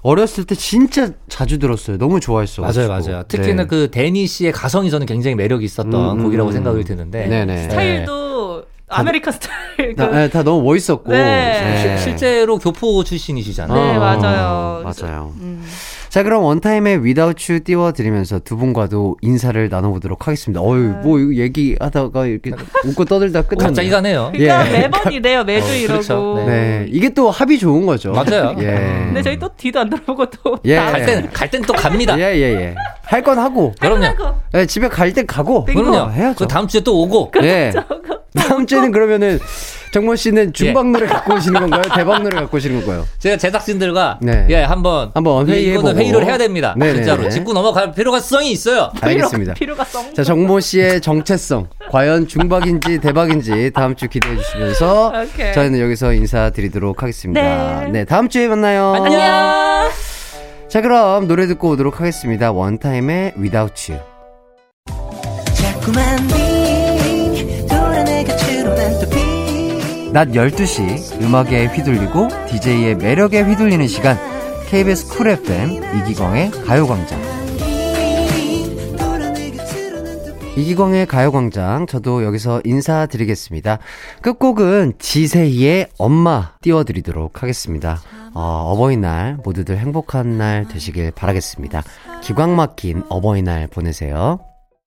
[0.02, 1.96] 어렸을 때 진짜 자주 들었어요.
[1.96, 2.62] 너무 좋아했어.
[2.62, 3.22] 맞아요, 맞아요.
[3.28, 6.52] 특히나 그 데니 씨의 가성이 저는 굉장히 매력이 있었던 음, 곡이라고 음.
[6.52, 7.62] 생각이 드는데 네네.
[7.68, 9.94] 스타일도 American style.
[9.96, 11.10] 다, 그- 네, 다 너무 멋있었고.
[11.10, 11.78] 네.
[11.80, 13.80] 실- 실제로 교포 출신이시잖아요.
[13.92, 14.82] 네, 어, 맞아요.
[14.84, 15.32] 맞아요.
[15.40, 15.64] 음.
[16.12, 20.60] 자, 그럼 원타임의 Without You 띄워드리면서 두 분과도 인사를 나눠보도록 하겠습니다.
[20.60, 22.50] 어유, 뭐, 이거 얘기하다가 이렇게
[22.84, 23.66] 웃고 떠들다 끝났네.
[23.68, 24.30] 갑자기 가네요.
[24.34, 24.78] 그러니까 예.
[24.80, 25.42] 매번 이래요.
[25.42, 25.92] 매주 어, 이러고.
[25.94, 26.34] 그렇죠.
[26.36, 26.44] 네.
[26.46, 28.12] 네, 이게 또 합이 좋은 거죠.
[28.12, 28.54] 맞아요.
[28.58, 28.74] 예.
[29.06, 30.76] 근데 저희 또 뒤도 안 돌아보고 또 예.
[30.76, 32.18] 갈 땐, 갈 땐 또 갑니다.
[32.18, 32.74] 예, 예, 예.
[33.04, 33.72] 할 건 하고.
[33.80, 34.04] 그럼요.
[34.54, 35.64] 예, 집에 갈때 가고.
[35.64, 36.10] 그럼요.
[36.12, 36.36] 해야죠.
[36.44, 37.32] 그 다음 주에 또 오고.
[37.42, 37.72] 예.
[38.36, 39.38] 다음 주에는 그러면은
[39.92, 40.90] 정모 씨는 중박 예.
[40.90, 41.82] 노래 갖고 오시는 건가요?
[41.94, 43.06] 대박 노래 갖고 오시는 건가요?
[43.18, 44.46] 제가 제작진들과 네.
[44.48, 45.88] 예 한번 한번 이- 회의해보고.
[45.90, 46.74] 이거는 회의를 해야 됩니다.
[46.78, 46.96] 네네네.
[47.04, 48.90] 진짜로 짚고 넘어갈 필요성이 있어요.
[49.02, 49.52] 알겠습니다.
[49.52, 50.12] 필요가 성.
[50.14, 51.68] 자, 정모 씨의 정체성.
[51.90, 55.52] 과연 중박인지 대박인지 다음 주 기대해 주시면서 오케이.
[55.52, 57.80] 저희는 여기서 인사드리도록 하겠습니다.
[57.84, 57.88] 네.
[57.92, 58.94] 네, 다음 주에 만나요.
[58.94, 59.90] 안녕.
[60.68, 62.50] 자, 그럼 노래 듣고 오도록 하겠습니다.
[62.50, 64.02] 원타임의 Without You.
[70.12, 74.18] 낮 12시 음악에 휘둘리고 DJ의 매력에 휘둘리는 시간.
[74.68, 77.18] KBS 쿨 FM 이기광의 가요광장.
[80.54, 83.78] 이기광의 가요광장 저도 여기서 인사드리겠습니다.
[84.20, 87.98] 끝곡은 지세희의 엄마 띄워드리도록 하겠습니다.
[88.34, 91.82] 어, 어버이날 모두들 행복한 날 되시길 바라겠습니다.
[92.22, 94.51] 기광 막힌 어버이날 보내세요.